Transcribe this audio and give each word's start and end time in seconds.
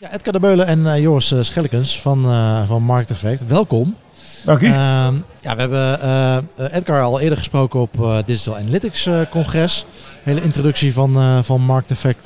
Ja, 0.00 0.12
Edgar 0.12 0.32
de 0.32 0.40
Beulen 0.40 0.66
en 0.66 0.78
uh, 0.78 0.98
Joris 0.98 1.32
uh, 1.32 1.42
Schellekens 1.42 2.00
van, 2.00 2.30
uh, 2.30 2.66
van 2.66 2.82
Market 2.82 3.10
Effect. 3.10 3.46
Welkom. 3.46 3.96
Dank 4.44 4.60
u. 4.60 4.66
Ehm, 4.66 5.14
ja, 5.40 5.56
we 5.56 5.60
hebben 5.60 6.48
Edgar 6.72 7.02
al 7.02 7.20
eerder 7.20 7.38
gesproken 7.38 7.80
op 7.80 8.22
Digital 8.24 8.56
Analytics 8.56 9.08
Congres. 9.30 9.84
Hele 10.22 10.42
introductie 10.42 10.92
van, 10.92 11.44
van 11.44 11.60
Market 11.60 11.90
Effect 11.90 12.24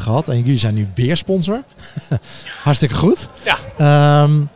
gehad. 0.00 0.28
En 0.28 0.38
jullie 0.38 0.58
zijn 0.58 0.74
nu 0.74 0.88
weer 0.94 1.16
sponsor. 1.16 1.62
Hartstikke 2.64 2.94
goed. 2.94 3.28
Ja. 3.44 4.22
Um, 4.22 4.48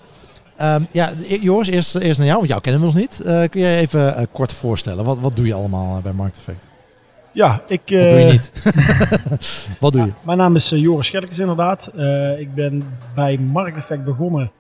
um, 0.60 0.86
ja, 0.90 1.12
Joris, 1.40 1.68
eerst, 1.68 1.94
eerst 1.94 2.18
naar 2.18 2.26
jou, 2.26 2.38
want 2.38 2.48
jou 2.48 2.60
kennen 2.60 2.80
we 2.80 2.86
nog 2.86 2.96
niet. 2.96 3.20
kun 3.50 3.60
je 3.60 3.76
even 3.76 4.28
kort 4.32 4.52
voorstellen, 4.52 5.04
wat, 5.04 5.18
wat 5.18 5.36
doe 5.36 5.46
je 5.46 5.54
allemaal 5.54 6.00
bij 6.00 6.12
Market 6.12 6.38
Effect? 6.38 6.69
Ja, 7.32 7.62
ik... 7.66 7.80
Wat 7.86 8.10
doe 8.10 8.18
je 8.18 8.32
niet? 8.32 8.52
Wat 9.80 9.92
doe 9.92 10.04
je? 10.04 10.12
mijn 10.24 10.38
naam 10.38 10.54
is 10.54 10.72
uh, 10.72 10.80
Joris 10.80 11.06
Scherkens 11.06 11.38
inderdaad. 11.38 11.92
Uh, 11.96 12.40
ik 12.40 12.54
ben 12.54 12.82
bij 13.14 13.38
Market 13.38 13.76
Effect 13.76 14.04
begonnen 14.04 14.50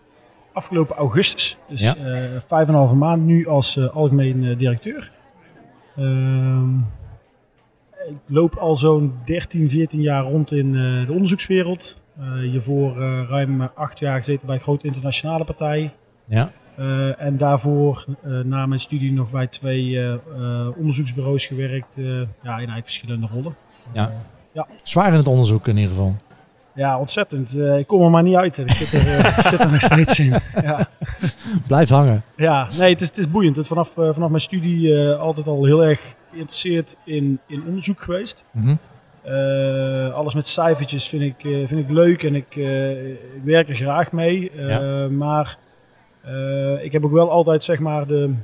afgelopen 0.52 0.96
augustus. 0.96 1.56
Dus 1.68 1.80
ja. 1.80 1.96
uh, 1.96 2.04
vijf 2.46 2.62
en 2.62 2.68
een 2.68 2.74
halve 2.74 2.94
maand 2.94 3.24
nu 3.24 3.48
als 3.48 3.90
algemeen 3.90 4.58
directeur. 4.58 5.10
Ehm, 5.96 6.76
ik 8.08 8.16
loop 8.26 8.54
al 8.54 8.76
zo'n 8.76 9.14
13, 9.24 9.70
14 9.70 10.00
jaar 10.00 10.22
rond 10.22 10.52
in 10.52 10.72
de 10.72 11.12
onderzoekswereld. 11.12 12.00
hiervoor 12.42 12.96
ruim 13.28 13.62
acht 13.62 13.98
jaar 13.98 14.18
gezeten 14.18 14.46
bij 14.46 14.58
grote 14.58 14.86
internationale 14.86 15.44
partijen. 15.44 15.92
Ja. 16.24 16.50
Uh, 16.80 17.22
en 17.22 17.36
daarvoor 17.36 18.04
uh, 18.26 18.40
na 18.40 18.66
mijn 18.66 18.80
studie 18.80 19.12
nog 19.12 19.30
bij 19.30 19.46
twee 19.46 19.84
uh, 19.90 20.14
onderzoeksbureaus 20.76 21.46
gewerkt. 21.46 21.94
ja, 21.96 22.24
in 22.42 22.50
eigenlijk 22.50 22.84
verschillende 22.84 23.26
rollen. 23.32 23.56
Ja. 23.92 24.12
ja. 24.52 24.66
Zwaar 24.82 25.08
in 25.08 25.14
het 25.14 25.28
onderzoek 25.28 25.68
in 25.68 25.76
ieder 25.76 25.90
geval. 25.90 26.16
Ja, 26.74 26.98
ontzettend. 26.98 27.58
ik 27.58 27.86
kom 27.86 28.02
er 28.02 28.10
maar 28.10 28.22
niet 28.22 28.34
uit. 28.34 28.58
Ik 28.58 28.70
zit 28.70 28.92
er, 28.92 29.42
zit 29.50 29.60
er 29.60 29.70
nog 29.70 29.80
steeds 29.80 30.18
in. 30.18 30.34
Ja. 30.62 30.88
Blijft 31.66 31.90
hangen. 31.90 32.22
Ja, 32.36 32.68
nee, 32.78 32.92
het 32.92 33.00
is, 33.00 33.08
het 33.08 33.18
is 33.18 33.30
boeiend. 33.30 33.56
Het 33.56 33.66
vanaf, 33.66 33.92
vanaf 33.94 34.28
mijn 34.28 34.40
studie 34.40 35.04
altijd 35.04 35.46
al 35.46 35.64
heel 35.64 35.84
erg 35.84 36.16
geïnteresseerd 36.30 36.96
in, 37.04 37.40
in 37.46 37.62
onderzoek 37.66 38.02
geweest. 38.02 38.44
Mm 38.50 38.62
-hmm. 38.62 40.12
alles 40.12 40.34
met 40.34 40.46
cijfertjes 40.46 41.08
vind 41.08 41.22
ik, 41.22 41.40
vind 41.40 41.80
ik 41.80 41.90
leuk 41.90 42.22
en 42.22 42.34
ik, 42.34 42.56
ik 42.56 43.42
werk 43.44 43.68
er 43.68 43.74
graag 43.74 44.12
mee. 44.12 44.52
Ja. 44.54 45.08
Maar 45.08 45.58
uh, 46.26 46.84
ik 46.84 46.92
heb 46.92 47.04
ook 47.04 47.12
wel 47.12 47.30
altijd 47.30 47.64
zeg 47.64 47.78
maar 47.78 48.06
de. 48.06 48.34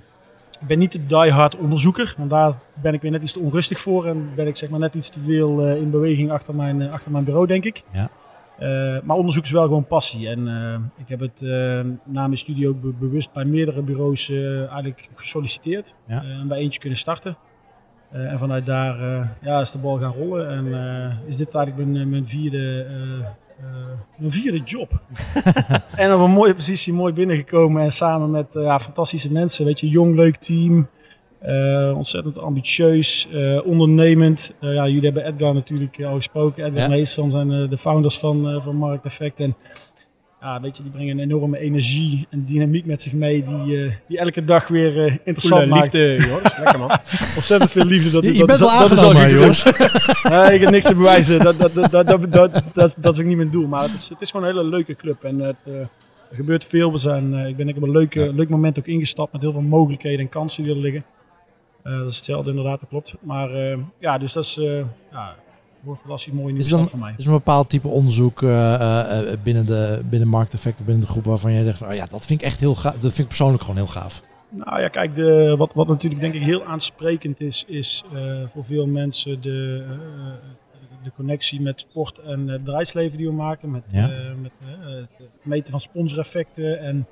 Ik 0.61 0.67
ben 0.67 0.79
niet 0.79 0.93
de 0.93 1.07
diehard 1.07 1.57
onderzoeker, 1.57 2.15
want 2.19 2.31
daar 2.31 2.59
ben 2.75 2.95
ik 2.95 3.03
weer 3.03 3.11
net 3.11 3.23
iets 3.23 3.33
te 3.33 3.41
onrustig 3.41 3.81
voor 3.81 4.07
en 4.07 4.29
ben 4.35 4.47
ik 4.47 4.57
zeg 4.57 4.71
maar 4.71 4.81
net 4.81 4.95
iets 4.95 5.09
te 5.09 5.21
veel 5.21 5.69
uh, 5.69 5.77
in 5.77 5.91
beweging 5.91 6.31
achter 6.31 6.55
mijn, 6.55 6.81
uh, 6.81 6.93
achter 6.93 7.11
mijn 7.11 7.25
bureau, 7.25 7.47
denk 7.47 7.65
ik. 7.65 7.83
Ja. 7.93 8.11
maar 9.05 9.17
onderzoek 9.17 9.45
is 9.45 9.51
wel 9.51 9.63
gewoon 9.63 9.87
passie. 9.87 10.29
En 10.29 10.49
ik 10.97 11.09
heb 11.09 11.21
het 11.21 11.41
na 12.05 12.27
mijn 12.27 12.37
studie 12.37 12.69
ook 12.69 12.81
be 12.81 12.93
bewust 12.99 13.33
bij 13.33 13.45
meerdere 13.45 13.83
bureaus 13.83 14.31
eigenlijk 14.31 15.09
gesolliciteerd. 15.15 15.97
Ja. 16.07 16.23
en 16.23 16.49
bij 16.49 16.59
eentje 16.59 16.81
kunnen 16.81 16.99
starten. 16.99 17.37
en 18.11 18.39
vanuit 18.39 18.67
daar 18.67 18.99
ja, 19.41 19.61
is 19.61 19.71
de 19.71 19.79
bal 19.79 19.99
gaan 19.99 20.13
rollen. 20.13 20.49
En 20.49 20.67
is 21.27 21.37
dit 21.37 21.55
eigenlijk 21.55 21.91
mijn, 21.91 22.11
mijn 22.11 22.29
vierde 22.29 22.87
mijn 24.17 24.31
vierde 24.31 24.59
job. 24.59 25.01
en 25.97 26.15
op 26.15 26.21
een 26.21 26.31
mooie 26.31 26.55
positie 26.55 26.93
mooi 26.93 27.12
binnengekomen 27.12 27.83
en 27.83 27.91
samen 27.91 28.31
met 28.31 28.55
uh, 28.55 28.62
ja, 28.62 28.81
fantastische 28.81 29.33
mensen. 29.33 29.65
Weet 29.65 29.81
je, 29.81 29.89
jong, 29.89 30.15
leuk 30.15 30.37
team. 30.37 30.89
Uh, 31.47 31.93
ontzettend 31.97 32.39
ambitieus, 32.39 33.29
ondernemend. 33.65 34.55
ja, 34.61 34.87
jullie 34.87 35.05
hebben 35.05 35.25
Edgar 35.25 35.55
natuurlijk 35.55 36.05
al 36.05 36.17
gesproken. 36.17 36.65
Edgar 36.65 36.81
ja. 36.83 36.89
Meestal 36.89 37.31
zijn 37.31 37.49
de 37.49 37.78
founders 37.78 38.19
van, 38.19 38.62
van 38.62 38.77
Markt 38.77 39.05
Effect. 39.05 39.41
En 39.41 39.56
ja, 40.41 40.61
weet 40.61 40.77
je, 40.77 40.83
die 40.83 40.93
brengen 40.93 41.19
een 41.19 41.25
enorme 41.25 41.59
energie 41.59 42.27
en 42.31 42.45
dynamiek 42.45 42.87
met 42.87 43.03
zich 43.03 43.13
mee, 43.13 43.45
die, 43.45 43.77
uh, 43.77 43.93
die 44.09 44.19
elke 44.19 44.45
dag 44.45 44.69
weer 44.69 44.97
uh, 44.97 45.17
interessant 45.25 45.63
Goeie 45.63 45.67
maakt. 45.67 45.93
liefde, 45.93 46.27
Joris. 46.27 46.59
Lekker 46.59 46.79
man. 46.79 46.91
Ontzettend 47.39 47.71
veel 47.71 47.85
liefde. 47.85 48.11
Dat, 48.11 48.23
je, 48.23 48.33
je 48.33 48.39
dat, 48.39 48.47
bent 48.47 48.59
dat, 48.59 48.71
wel 48.71 48.81
aangenomen, 48.81 49.31
Joris. 49.31 49.65
nee, 50.31 50.55
ik 50.55 50.61
heb 50.61 50.71
niks 50.71 50.85
te 50.85 50.95
bewijzen. 50.95 51.41
Dat, 51.41 51.59
dat, 51.59 51.75
dat, 51.75 51.91
dat, 51.91 52.33
dat, 52.33 52.63
dat, 52.73 52.97
dat 52.99 53.15
is 53.15 53.21
ook 53.21 53.27
niet 53.27 53.37
mijn 53.37 53.51
doel. 53.51 53.67
Maar 53.67 53.83
het 53.83 53.93
is, 53.93 54.09
het 54.09 54.21
is 54.21 54.31
gewoon 54.31 54.47
een 54.47 54.55
hele 54.55 54.69
leuke 54.69 54.97
club. 54.97 55.25
En 55.25 55.39
het, 55.39 55.57
uh, 55.65 55.75
er 56.31 56.37
gebeurt 56.37 56.65
veel. 56.65 56.93
We 56.93 56.99
zijn, 56.99 57.35
ik 57.35 57.57
ben 57.57 57.69
ik 57.69 57.77
op 57.77 57.83
een 57.83 57.91
leuke, 57.91 58.21
ja. 58.21 58.33
leuk 58.33 58.49
moment 58.49 58.79
ook 58.79 58.87
ingestapt 58.87 59.33
met 59.33 59.43
heel 59.43 59.53
veel 59.53 59.61
mogelijkheden 59.61 60.21
en 60.21 60.29
kansen 60.29 60.65
die 60.65 60.73
er 60.73 60.81
liggen. 60.81 61.05
dat 61.83 62.11
is 62.11 62.17
hetzelfde 62.17 62.51
inderdaad, 62.51 62.81
dat 62.81 62.89
klopt. 62.89 63.17
Maar 63.21 63.51
ja, 63.99 64.19
dus 64.19 64.33
dat 64.33 64.45
is... 64.45 64.61
ja, 65.13 65.37
mooi 66.33 66.53
nieuw 66.53 66.63
stap 66.63 66.89
voor 66.89 66.99
mij. 66.99 67.15
Is 67.17 67.25
een 67.25 67.33
bepaald 67.33 67.69
type 67.69 67.89
onderzoek 67.89 68.43
uh, 68.43 68.51
uh, 68.51 69.33
binnen 69.43 69.67
de 69.67 70.03
binnen 70.11 70.29
markteffecten, 70.29 70.85
binnen 70.85 71.05
de 71.05 71.11
groep 71.11 71.25
waarvan 71.25 71.53
jij 71.53 71.63
zegt 71.65 71.79
van, 71.79 71.89
oh 71.89 71.95
ja, 71.95 72.07
dat 72.11 72.27
vind 72.27 72.41
ik 72.41 72.47
echt 72.47 72.61
heel 72.61 72.75
gaaf. 72.75 72.93
Dat 72.93 73.01
vind 73.01 73.19
ik 73.19 73.27
persoonlijk 73.27 73.61
gewoon 73.63 73.77
heel 73.77 73.87
gaaf. 73.87 74.23
Nou 74.51 74.81
ja, 74.81 74.89
kijk, 74.89 75.15
de, 75.15 75.55
wat, 75.59 75.75
wat 75.75 75.89
natuurlijk 75.89 76.21
denk 76.21 76.35
ik 76.35 76.43
heel 76.43 76.65
aansprekend 76.65 77.41
is, 77.41 77.65
is 77.67 78.05
uh, 78.13 78.43
voor 78.53 78.65
veel 78.65 78.87
mensen 78.87 79.41
de, 79.41 79.85
de 81.03 81.13
connectie 81.17 81.61
met 81.61 81.81
sport 81.81 82.19
en 82.19 82.49
het 82.49 82.65
bedrijfsleven 82.65 83.19
die 83.19 83.27
we 83.27 83.33
maken. 83.33 83.71
Met, 83.71 83.83
ja. 83.89 84.11
met 84.43 84.53
het 85.17 85.29
meten 85.43 85.71
van 85.71 85.81
sponsoreffecten 85.81 86.81
en 86.81 87.07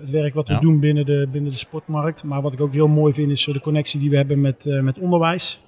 het 0.00 0.10
werk 0.10 0.34
wat 0.34 0.48
we 0.48 0.54
ja. 0.54 0.60
doen 0.60 0.80
binnen 0.80 1.06
de, 1.06 1.28
binnen 1.32 1.50
de 1.50 1.56
sportmarkt. 1.56 2.24
Maar 2.24 2.42
wat 2.42 2.52
ik 2.52 2.60
ook 2.60 2.72
heel 2.72 2.88
mooi 2.88 3.12
vind 3.12 3.30
is 3.30 3.44
de 3.44 3.60
connectie 3.60 4.00
die 4.00 4.10
we 4.10 4.16
hebben 4.16 4.40
met, 4.40 4.64
met 4.82 4.98
onderwijs. 4.98 5.62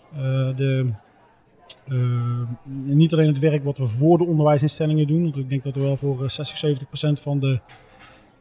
de, 0.57 0.93
niet 2.85 3.13
alleen 3.13 3.27
het 3.27 3.39
werk 3.39 3.65
wat 3.65 3.79
we 3.79 3.89
voor 3.89 4.19
de 4.19 4.25
onderwijsinstellingen 4.25 5.07
doen, 5.07 5.23
want 5.23 5.37
ik 5.37 5.49
denk 5.49 5.63
dat 5.63 5.75
we 5.75 5.81
wel 5.81 5.97
voor 5.97 6.31
60, 6.31 6.57
70 6.57 6.87
procent 6.89 7.21
van 7.21 7.39
de 7.39 7.61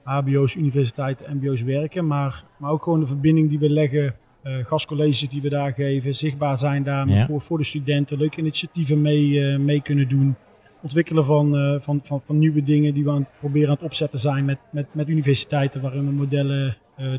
HBO's, 0.03 0.55
universiteiten, 0.55 1.37
MBO's 1.37 1.61
werken, 1.61 2.07
maar, 2.07 2.43
maar 2.57 2.71
ook 2.71 2.83
gewoon 2.83 2.99
de 2.99 3.05
verbinding 3.05 3.49
die 3.49 3.59
we 3.59 3.69
leggen, 3.69 4.15
uh, 4.43 4.65
gastcolleges 4.65 5.29
die 5.29 5.41
we 5.41 5.49
daar 5.49 5.73
geven, 5.73 6.15
zichtbaar 6.15 6.57
zijn 6.57 6.83
daar 6.83 7.07
ja. 7.07 7.25
voor, 7.25 7.41
voor 7.41 7.57
de 7.57 7.63
studenten, 7.63 8.17
leuke 8.17 8.39
initiatieven 8.39 9.01
mee, 9.01 9.27
uh, 9.27 9.57
mee 9.57 9.81
kunnen 9.81 10.09
doen. 10.09 10.35
Ontwikkelen 10.81 11.25
van, 11.25 11.55
uh, 11.55 11.79
van, 11.79 11.99
van, 12.03 12.21
van 12.21 12.39
nieuwe 12.39 12.63
dingen 12.63 12.93
die 12.93 13.03
we 13.03 13.11
aan 13.11 13.27
proberen 13.39 13.67
aan 13.67 13.75
het 13.75 13.83
opzetten 13.83 14.19
zijn 14.19 14.45
met, 14.45 14.57
met, 14.71 14.85
met 14.91 15.07
universiteiten, 15.07 15.81
waarin 15.81 16.05
we 16.05 16.11
modellen 16.11 16.77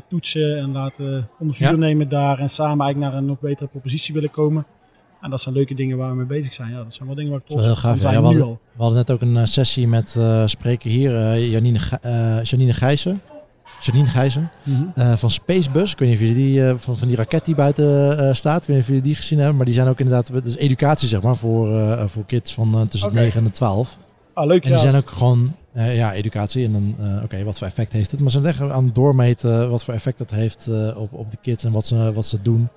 toetsen 0.09 0.57
en 0.57 0.71
laten 0.71 1.29
onder 1.39 1.55
vuur 1.55 1.69
Ja. 1.69 1.75
nemen 1.75 2.09
daar 2.09 2.39
en 2.39 2.49
samen 2.49 2.85
eigenlijk 2.85 3.11
naar 3.11 3.21
een 3.21 3.27
nog 3.27 3.39
betere 3.39 3.67
propositie 3.67 4.13
willen 4.13 4.31
komen. 4.31 4.65
En 5.23 5.29
dat 5.29 5.41
zijn 5.41 5.55
leuke 5.55 5.73
dingen 5.73 5.97
waar 5.97 6.09
we 6.09 6.15
mee 6.15 6.25
bezig 6.25 6.53
zijn. 6.53 6.69
Ja, 6.71 6.77
dat 6.83 6.93
zijn 6.93 7.07
wel 7.07 7.15
dingen 7.17 7.31
waar 7.31 7.39
ik 7.39 7.45
trots 7.47 7.69
op 7.69 7.75
kan 7.75 7.95
Ja, 7.99 8.19
we, 8.19 8.25
hadden, 8.25 8.47
we 8.47 8.57
hadden 8.77 8.97
net 8.97 9.11
ook 9.11 9.21
een 9.21 9.37
eh, 9.37 9.45
sessie 9.45 9.87
met 9.87 10.15
eh 10.15 10.43
spreker 10.45 10.89
hier, 10.89 11.15
eh, 11.15 11.51
Janine, 11.51 11.79
eh, 12.01 12.43
Janine 12.43 12.73
Gijzen. 12.73 13.21
Janine 13.81 14.07
Gijzen 14.07 14.49
Mhm. 14.63 15.15
van 15.15 15.29
Spacebus. 15.29 15.91
Ik 15.91 15.97
weet 15.99 16.09
niet 16.09 16.17
of 16.17 16.23
jullie 16.27 16.43
die, 16.43 16.73
van, 16.77 16.97
van 16.97 17.07
die 17.07 17.17
raket 17.17 17.45
die 17.45 17.55
buiten 17.55 18.35
staat, 18.35 18.61
ik 18.61 18.67
weet 18.67 18.75
niet 18.75 18.85
of 18.85 18.87
jullie 18.87 19.03
die 19.03 19.15
gezien 19.15 19.37
hebben. 19.37 19.55
Maar 19.57 19.65
die 19.65 19.75
zijn 19.75 19.87
ook 19.87 19.99
inderdaad, 19.99 20.43
dus 20.43 20.55
educatie 20.57 21.07
zeg 21.07 21.21
maar, 21.21 21.35
voor, 21.35 21.99
voor 22.09 22.25
kids 22.25 22.53
van 22.53 22.87
tussen 22.87 23.11
de 23.11 23.19
9 23.19 23.39
en 23.39 23.45
de 23.45 23.51
12. 23.51 23.97
Ah, 24.33 24.45
leuk 24.45 24.63
En 24.63 24.69
ja. 24.69 24.75
die 24.75 24.83
zijn 24.83 24.95
ook 24.95 25.09
gewoon, 25.09 25.55
ja, 25.73 26.13
educatie. 26.13 26.65
En 26.65 26.71
dan, 26.71 26.95
oké, 27.23 27.43
wat 27.43 27.57
voor 27.57 27.67
effect 27.67 27.91
heeft 27.91 28.11
het? 28.11 28.19
Maar 28.19 28.31
ze 28.31 28.41
zijn 28.41 28.53
echt 28.53 28.71
aan 28.71 28.85
het 28.85 28.95
doormeten 28.95 29.69
wat 29.69 29.83
voor 29.83 29.93
effect 29.93 30.17
dat 30.17 30.31
heeft 30.31 30.69
op, 30.95 31.13
op 31.13 31.31
de 31.31 31.37
kids 31.41 31.63
en 31.63 31.71
wat 31.71 31.85
ze, 31.85 32.13
wat 32.13 32.25
ze 32.25 32.41
doen. 32.41 32.69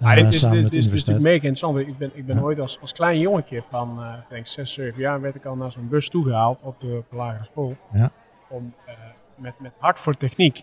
Eh, 0.00 0.14
dit 0.14 0.34
is, 0.34 0.40
dit, 0.40 0.70
dit 0.70 0.90
natuurlijk 0.90 1.20
mega 1.20 1.34
interessant. 1.34 1.78
Ik 1.78 1.98
ben, 1.98 2.10
ik 2.14 2.26
ben 2.26 2.36
Ja. 2.36 2.42
ooit 2.42 2.60
als, 2.60 2.78
als 2.80 2.92
klein 2.92 3.18
jongetje 3.18 3.62
van, 3.70 4.04
ik 4.04 4.28
denk 4.28 4.46
6, 4.46 4.72
7 4.72 5.00
jaar, 5.00 5.20
werd 5.20 5.34
ik 5.34 5.44
al 5.44 5.56
naar 5.56 5.70
zo'n 5.70 5.88
bus 5.88 6.08
toegehaald 6.08 6.60
op 6.62 6.80
de, 6.80 6.96
op 6.96 7.06
de 7.10 7.16
lagere 7.16 7.44
school. 7.44 7.76
Ja. 7.92 8.10
Om 8.48 8.74
eh, 8.86 8.94
met, 9.36 9.52
met 9.58 9.72
hart 9.78 10.00
voor 10.00 10.16
techniek. 10.16 10.62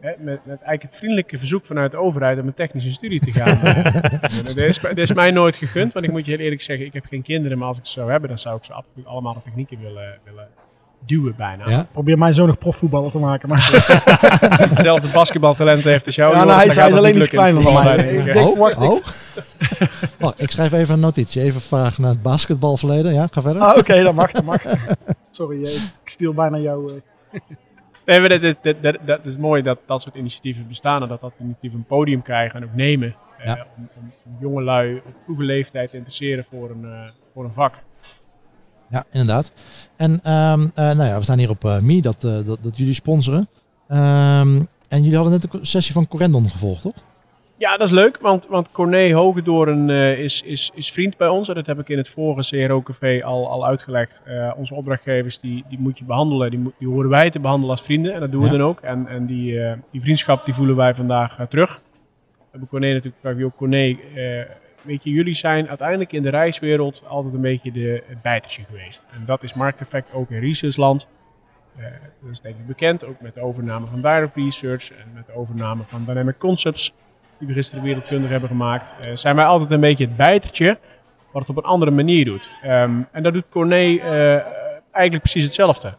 Hè, 0.00 0.10
met, 0.10 0.24
met 0.24 0.56
eigenlijk 0.56 0.82
het 0.82 0.96
vriendelijke 0.96 1.38
verzoek 1.38 1.64
vanuit 1.64 1.90
de 1.90 1.96
overheid 1.96 2.40
om 2.40 2.46
een 2.46 2.54
technische 2.54 2.92
studie 2.92 3.20
te 3.20 3.30
gaan. 3.30 3.74
dit, 4.44 4.56
is, 4.70 4.78
is 4.78 5.12
mij 5.12 5.30
nooit 5.30 5.56
gegund, 5.56 5.92
want 5.92 6.04
ik 6.04 6.10
moet 6.10 6.24
je 6.24 6.30
heel 6.30 6.40
eerlijk 6.40 6.60
zeggen, 6.60 6.86
ik 6.86 6.92
heb 6.92 7.04
geen 7.04 7.22
kinderen, 7.22 7.58
maar 7.58 7.68
als 7.68 7.78
ik 7.78 7.86
ze 7.86 7.92
zou 7.92 8.10
hebben, 8.10 8.28
dan 8.28 8.38
zou 8.38 8.56
ik 8.56 8.64
ze 8.64 8.72
absoluut 8.72 9.06
allemaal 9.06 9.34
de 9.34 9.42
technieken 9.42 9.80
willen, 9.80 10.18
willen 10.24 10.48
duwen 11.06 11.34
bijna. 11.36 11.68
Ja. 11.70 11.86
Probeer 11.92 12.18
mijn 12.18 12.34
zoon 12.34 12.46
nog 12.46 12.58
profvoetballer 12.58 13.10
te 13.10 13.18
maken. 13.18 13.48
Maar 13.48 13.58
Als 14.50 14.58
hij 14.58 14.68
hetzelfde 14.68 15.08
basketbaltalent 15.12 15.82
heeft 15.84 16.06
als 16.06 16.14
jou, 16.14 16.32
Ja, 16.36 16.44
nou, 16.44 16.56
hij 16.58 16.66
is- 16.66 16.74
dan 16.74 16.84
hij 16.88 16.98
alleen 16.98 17.16
iets 17.16 17.28
kleiner 17.28 17.62
dan 17.62 17.84
mij. 17.84 17.96
Ik 17.96 18.24
denk 18.24 18.48
oh, 18.58 18.82
oh. 18.82 19.00
Wacht, 20.18 20.42
ik 20.42 20.50
schrijf 20.50 20.72
even 20.72 20.94
een 20.94 21.00
notitie. 21.00 21.42
Even 21.42 21.60
vragen 21.60 22.02
naar 22.02 22.10
het 22.10 22.22
basketbalverleden. 22.22 23.12
Ja, 23.14 23.26
ga 23.30 23.40
verder. 23.40 23.62
ah, 23.62 23.76
oké, 23.76 24.02
dat 24.02 24.14
mag, 24.14 24.30
dat 24.30 24.44
mag. 24.44 24.62
Sorry, 25.30 25.64
eh, 25.64 25.72
ik 25.74 26.08
steel 26.08 26.34
bijna 26.34 26.58
jou. 26.58 26.92
eh. 27.32 27.40
Nee, 28.06 28.20
maar 28.20 28.28
dat, 28.28 28.42
is- 28.42 28.54
dat, 28.62 28.76
dat, 28.82 28.96
dat 29.04 29.26
is 29.26 29.36
mooi 29.36 29.62
dat 29.62 29.78
dat 29.86 30.02
soort 30.02 30.14
initiatieven 30.14 30.68
bestaan 30.68 31.02
en 31.02 31.08
dat 31.08 31.20
dat 31.20 31.32
initiatieven 31.40 31.78
een 31.78 31.84
podium 31.84 32.22
krijgen 32.22 32.60
en 32.60 32.64
ook 32.66 32.74
nemen. 32.74 33.14
eh, 33.38 33.46
Ja. 33.46 33.66
om, 33.76 33.88
om, 33.96 34.12
om 34.24 34.36
jonge 34.40 34.62
lui 34.62 34.96
op 35.06 35.12
vroege 35.24 35.42
leeftijd 35.42 35.90
te 35.90 35.96
interesseren 35.96 36.44
voor 36.44 36.70
een, 36.70 36.84
eh, 36.84 36.98
voor 37.34 37.44
een 37.44 37.52
vak. 37.52 37.74
Ja, 38.90 39.04
inderdaad. 39.12 39.52
En 39.96 40.20
ehm, 40.22 40.60
eh, 40.74 40.84
nou 40.84 41.04
ja, 41.04 41.16
we 41.18 41.24
staan 41.24 41.38
hier 41.38 41.50
op 41.50 41.78
Mi, 41.82 42.00
dat, 42.00 42.24
eh, 42.24 42.36
dat, 42.46 42.58
dat 42.62 42.76
jullie 42.76 42.94
sponsoren. 42.94 43.48
Ehm, 43.88 44.62
en 44.88 45.02
jullie 45.02 45.14
hadden 45.14 45.32
net 45.32 45.54
een 45.54 45.66
sessie 45.66 45.92
van 45.94 46.08
Corendon 46.08 46.50
gevolgd, 46.50 46.82
toch? 46.82 46.94
Ja, 47.58 47.76
dat 47.76 47.86
is 47.86 47.92
leuk, 47.92 48.18
want, 48.20 48.46
want 48.46 48.70
Corné 48.72 49.12
Hogedoorn 49.12 49.90
eh, 49.90 50.18
is, 50.18 50.42
is, 50.42 50.70
is 50.74 50.92
vriend 50.92 51.16
bij 51.16 51.28
ons. 51.28 51.48
En 51.48 51.54
dat 51.54 51.66
heb 51.66 51.78
ik 51.78 51.88
in 51.88 51.96
het 51.98 52.08
vorige 52.08 52.66
CRO-café 52.66 53.24
al, 53.24 53.50
al 53.50 53.66
uitgelegd. 53.66 54.22
Onze 54.56 54.74
opdrachtgevers, 54.74 55.40
die, 55.40 55.64
die 55.68 55.78
moet 55.78 55.98
je 55.98 56.04
behandelen. 56.04 56.50
Die, 56.50 56.58
moet- 56.58 56.74
die 56.78 56.88
horen 56.88 57.10
wij 57.10 57.30
te 57.30 57.40
behandelen 57.40 57.70
als 57.76 57.82
vrienden. 57.84 58.14
En 58.14 58.20
dat 58.20 58.30
doen 58.32 58.40
we 58.42 58.46
Ja. 58.50 58.52
dan 58.56 58.62
ook. 58.66 58.80
En, 58.80 59.06
en 59.08 59.26
die, 59.26 59.60
die 59.90 60.00
vriendschap 60.02 60.44
die 60.44 60.54
voelen 60.54 60.76
wij 60.76 60.94
vandaag 60.94 61.38
terug. 61.48 61.80
We 62.36 62.44
hebben 62.50 62.68
Corné 62.68 62.86
natuurlijk 62.86 63.14
gevraagd, 63.14 63.38
joh, 63.38 63.56
Corné, 63.56 63.96
weet 64.84 65.04
je, 65.04 65.10
jullie 65.10 65.34
zijn 65.34 65.68
uiteindelijk 65.68 66.12
in 66.12 66.22
de 66.22 66.30
reiswereld 66.30 67.02
altijd 67.06 67.34
een 67.34 67.40
beetje 67.40 67.72
de, 67.72 68.02
bijtertje 68.22 68.62
geweest. 68.64 69.06
En 69.10 69.22
dat 69.24 69.42
is 69.42 69.54
markteffect 69.54 70.12
ook 70.12 70.30
in 70.30 70.40
researchland. 70.40 71.08
Eh, 71.76 71.84
dat 72.22 72.30
is 72.30 72.40
denk 72.40 72.58
ik 72.58 72.66
bekend, 72.66 73.04
ook 73.04 73.20
met 73.20 73.34
de 73.34 73.40
overname 73.40 73.86
van 73.86 74.00
Direct 74.00 74.36
Research 74.36 74.90
en 74.90 75.06
met 75.14 75.26
de 75.26 75.34
overname 75.34 75.82
van 75.84 76.04
Dynamic 76.04 76.38
Concepts, 76.38 76.94
die 77.38 77.48
we 77.48 77.54
gisteren 77.54 77.84
wereldkundig 77.84 78.30
hebben 78.30 78.48
gemaakt, 78.48 78.94
eh, 79.00 79.16
zijn 79.16 79.36
wij 79.36 79.44
altijd 79.44 79.70
een 79.70 79.80
beetje 79.80 80.06
het 80.06 80.16
bijtertje, 80.16 80.78
wat 81.30 81.42
het 81.42 81.50
op 81.50 81.56
een 81.56 81.70
andere 81.70 81.90
manier 81.90 82.24
doet. 82.24 82.50
Ehm, 82.62 83.00
en 83.10 83.22
dat 83.22 83.32
doet 83.32 83.48
Corné 83.50 83.96
eh, 83.96 84.34
eigenlijk 84.90 85.22
precies 85.22 85.44
hetzelfde. 85.44 85.94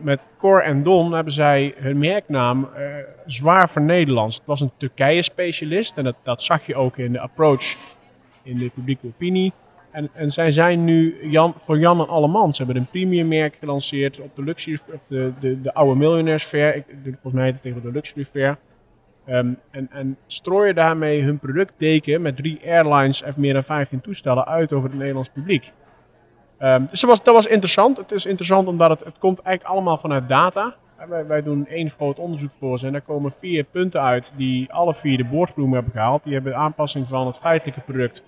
Met 0.00 0.26
Cor 0.38 0.62
en 0.62 0.82
Don 0.82 1.12
hebben 1.12 1.32
zij 1.32 1.74
hun 1.76 1.98
merknaam 1.98 2.68
eh, 2.74 2.84
zwaar 3.26 3.68
vernederlands. 3.68 4.36
Het 4.36 4.46
was 4.46 4.60
een 4.60 4.72
Turkije-specialist 4.76 5.96
en 5.96 6.04
dat, 6.04 6.16
dat 6.22 6.42
zag 6.42 6.66
je 6.66 6.74
ook 6.74 6.96
in 6.96 7.12
de 7.12 7.20
approach 7.20 7.76
in 8.42 8.56
de 8.56 8.70
publieke 8.74 9.06
opinie. 9.06 9.52
En, 9.90 10.10
en 10.12 10.30
zij 10.30 10.50
zijn 10.50 10.84
nu 10.84 11.30
Jan, 11.30 11.54
voor 11.56 11.78
Jan 11.78 12.00
en 12.00 12.08
Allemans. 12.08 12.56
Ze 12.56 12.62
hebben 12.62 12.82
een 12.82 12.88
premium 12.88 13.28
merk 13.28 13.56
gelanceerd 13.56 14.20
op 14.20 14.36
de 14.36 14.42
luxury, 14.42 14.78
of 14.92 15.06
de, 15.08 15.32
de, 15.40 15.60
de 15.60 15.74
oude 15.74 15.98
miljonairs 15.98 16.44
fair. 16.44 16.76
Ik, 16.76 16.84
volgens 17.02 17.32
mij 17.32 17.46
het 17.46 17.62
tegen 17.62 17.82
de 17.82 17.92
luxury 17.92 18.24
fair. 18.24 18.58
Ehm, 19.26 19.52
en, 19.70 19.88
en 19.90 20.16
strooien 20.26 20.74
daarmee 20.74 21.22
hun 21.22 21.38
productdeken 21.38 22.22
met 22.22 22.36
drie 22.36 22.60
airlines 22.66 23.22
en 23.22 23.34
meer 23.36 23.52
dan 23.52 23.62
15 23.62 24.00
toestellen 24.00 24.46
uit 24.46 24.72
over 24.72 24.88
het 24.88 24.98
Nederlands 24.98 25.28
publiek. 25.28 25.72
Ehm, 26.62 26.86
dus 26.86 27.00
dat 27.00 27.10
was, 27.10 27.22
dat 27.22 27.34
was 27.34 27.46
interessant. 27.46 27.96
Het 27.96 28.12
is 28.12 28.26
interessant 28.26 28.68
omdat 28.68 28.90
het, 28.90 29.04
het 29.04 29.18
komt 29.18 29.38
eigenlijk 29.40 29.74
allemaal 29.74 29.98
vanuit 29.98 30.28
data. 30.28 30.74
Wij, 31.08 31.26
wij 31.26 31.42
doen 31.42 31.66
één 31.66 31.90
groot 31.90 32.18
onderzoek 32.18 32.50
voor 32.58 32.78
ze 32.78 32.86
en 32.86 32.92
daar 32.92 33.00
komen 33.00 33.32
vier 33.32 33.64
punten 33.64 34.00
uit 34.00 34.32
die 34.36 34.72
alle 34.72 34.94
vier 34.94 35.16
de 35.16 35.24
boardroom 35.24 35.72
hebben 35.72 35.92
gehaald. 35.92 36.24
Die 36.24 36.32
hebben 36.32 36.56
aanpassing 36.56 37.08
van 37.08 37.26
het 37.26 37.38
feitelijke 37.38 37.80
product, 37.80 38.22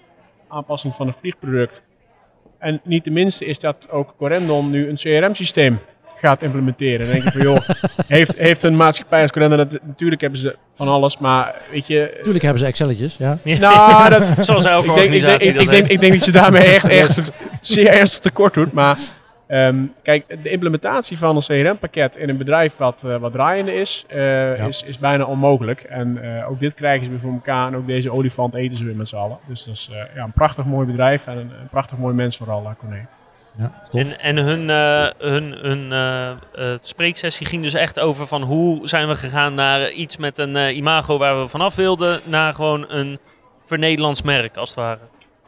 aanpassing 0.49 0.95
van 0.95 1.07
het 1.07 1.17
vliegproduct. 1.17 1.83
En 2.59 2.81
niet 2.85 3.05
de 3.05 3.11
minste 3.11 3.45
is 3.45 3.59
dat 3.59 3.91
ook 3.91 4.15
Corendon 4.17 4.71
nu 4.71 4.89
een 4.89 4.97
CRM-systeem 4.97 5.79
gaat 6.17 6.43
implementeren. 6.43 6.99
Dan 6.99 7.09
denk 7.09 7.23
je 7.23 7.31
van 7.31 7.43
joh, 7.43 7.69
heeft, 8.07 8.37
heeft 8.37 8.63
een 8.63 8.77
maatschappij 8.77 9.23
als 9.23 9.31
Corendon, 9.31 9.59
dat, 9.59 9.81
natuurlijk 9.87 10.21
hebben 10.21 10.41
ze 10.41 10.57
van 10.75 10.89
alles, 10.89 11.19
maar 11.19 11.55
weet 11.71 11.87
je... 11.87 12.21
Tuurlijk 12.23 12.45
hebben 12.45 12.63
ze 12.63 12.67
Excelletjes, 12.67 13.17
ja. 13.19 13.39
Nou, 13.43 14.11
dat, 14.15 14.45
Zoals 14.45 14.65
elke 14.65 14.89
ik 14.89 14.95
denk, 14.95 15.13
ik, 15.13 15.21
denk, 15.21 15.23
organisatie 15.23 15.49
ik, 15.49 15.55
dat 15.55 15.63
ik, 15.63 15.71
denk, 15.71 15.87
ik 15.89 16.01
denk 16.01 16.13
dat 16.13 16.25
je 16.25 16.33
daarmee 16.33 16.63
echt, 16.63 16.89
echt 17.01 17.33
zeer 17.61 17.89
ernstig 17.89 18.23
tekort 18.23 18.55
doet. 18.55 18.73
Maar 18.73 18.99
ehm, 19.47 19.77
kijk, 20.03 20.43
de 20.43 20.51
implementatie 20.51 21.19
van 21.19 21.37
een 21.37 21.43
CRM-pakket 21.43 22.17
in 22.17 22.29
een 22.29 22.37
bedrijf 22.37 22.77
wat, 22.77 23.03
eh, 23.05 23.17
wat 23.17 23.33
draaiende 23.33 23.75
is, 23.75 24.05
eh, 24.09 24.67
is, 24.67 24.83
is 24.83 24.99
bijna 24.99 25.25
onmogelijk. 25.25 25.81
En 25.81 26.39
eh, 26.39 26.51
ook 26.51 26.61
dit 26.61 26.75
krijgen 26.75 27.05
ze 27.05 27.11
weer 27.11 27.21
voor 27.21 27.33
elkaar. 27.33 27.67
En 27.67 27.77
ook 27.77 27.87
deze 27.87 28.13
olifant 28.13 28.55
eten 28.55 28.77
ze 28.77 28.85
weer 28.85 28.97
met 28.97 29.09
z'n 29.09 29.17
allen. 29.17 29.39
Dus 29.47 29.65
dat 29.65 29.75
is 29.75 29.91
ja, 30.15 30.23
een 30.23 30.33
prachtig 30.33 30.65
mooi 30.65 30.87
bedrijf 30.87 31.27
en 31.27 31.37
een, 31.37 31.51
een 31.61 31.69
prachtig 31.71 31.99
mooi 31.99 32.15
mens 32.15 32.37
vooral, 32.37 32.63
uh, 32.63 32.71
Corné. 32.79 33.07
Ja 33.56 33.83
tof. 33.89 34.01
En, 34.01 34.21
en 34.21 34.37
hun, 34.37 34.71
eh, 34.71 35.29
hun, 35.31 35.53
hun 35.53 35.93
eh, 35.93 36.31
eh, 36.31 36.79
spreeksessie 36.81 37.47
ging 37.47 37.62
dus 37.62 37.75
echt 37.75 38.01
over 38.01 38.27
van 38.27 38.43
hoe 38.43 38.89
zijn 38.89 39.09
we 39.09 39.17
gegaan 39.17 39.55
naar 39.55 39.91
iets 39.91 40.17
met 40.17 40.39
een 40.39 40.77
imago 40.77 41.19
waar 41.19 41.41
we 41.41 41.49
vanaf 41.49 41.75
wilden, 41.75 42.21
naar 42.25 42.55
gewoon 42.55 42.85
een 42.89 43.19
vernederlands 43.65 44.23
merk 44.23 44.56
als 44.56 44.69
het 44.69 44.79
ware. 44.79 44.99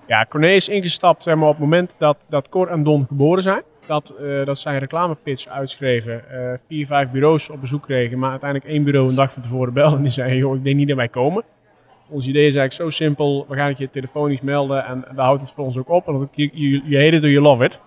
Ja, 0.06 0.26
Corné 0.29 0.49
is 0.49 0.69
ingestapt 0.69 1.23
zeg 1.23 1.35
maar, 1.35 1.49
op 1.49 1.55
het 1.55 1.62
moment 1.62 1.94
dat, 1.99 2.17
dat 2.29 2.49
Cor 2.49 2.69
en 2.69 2.82
Don 2.82 3.05
geboren 3.06 3.43
zijn. 3.43 3.62
Dat, 3.87 4.14
eh 4.20 4.44
dat 4.44 4.58
zij 4.58 4.73
een 4.73 4.79
reclamepitch 4.79 5.47
uitschreven. 5.47 6.31
eh, 6.31 6.58
vier, 6.69 6.87
vijf 6.87 7.11
bureaus 7.11 7.50
op 7.50 7.61
bezoek 7.61 7.82
kregen. 7.82 8.19
Maar 8.19 8.31
uiteindelijk 8.31 8.70
één 8.70 8.85
bureau 8.85 9.08
een 9.08 9.14
dag 9.14 9.32
van 9.32 9.43
tevoren 9.43 9.73
belde. 9.73 9.97
En 9.97 10.03
die 10.03 10.11
zei, 10.11 10.37
joh, 10.37 10.55
ik 10.56 10.64
denk 10.64 10.76
niet 10.76 10.88
dat 10.88 10.97
wij 10.97 11.08
komen. 11.08 11.44
Ons 12.08 12.26
idee 12.26 12.47
is 12.47 12.56
eigenlijk 12.56 12.94
zo 12.94 13.05
simpel. 13.05 13.47
We 13.49 13.56
gaan 13.56 13.69
het 13.69 13.79
je 13.79 13.91
telefonisch 13.91 14.41
melden. 14.41 14.85
En 14.85 15.05
daar 15.14 15.25
houdt 15.25 15.41
het 15.41 15.50
voor 15.50 15.64
ons 15.64 15.79
ook 15.79 15.88
op. 15.88 16.08
En 16.08 16.29
je, 16.32 16.50
je, 16.53 16.82
je 16.85 16.97
hate 16.97 17.17
it 17.17 17.23
or 17.23 17.31
you 17.31 17.43
love 17.43 17.64
it. 17.64 17.81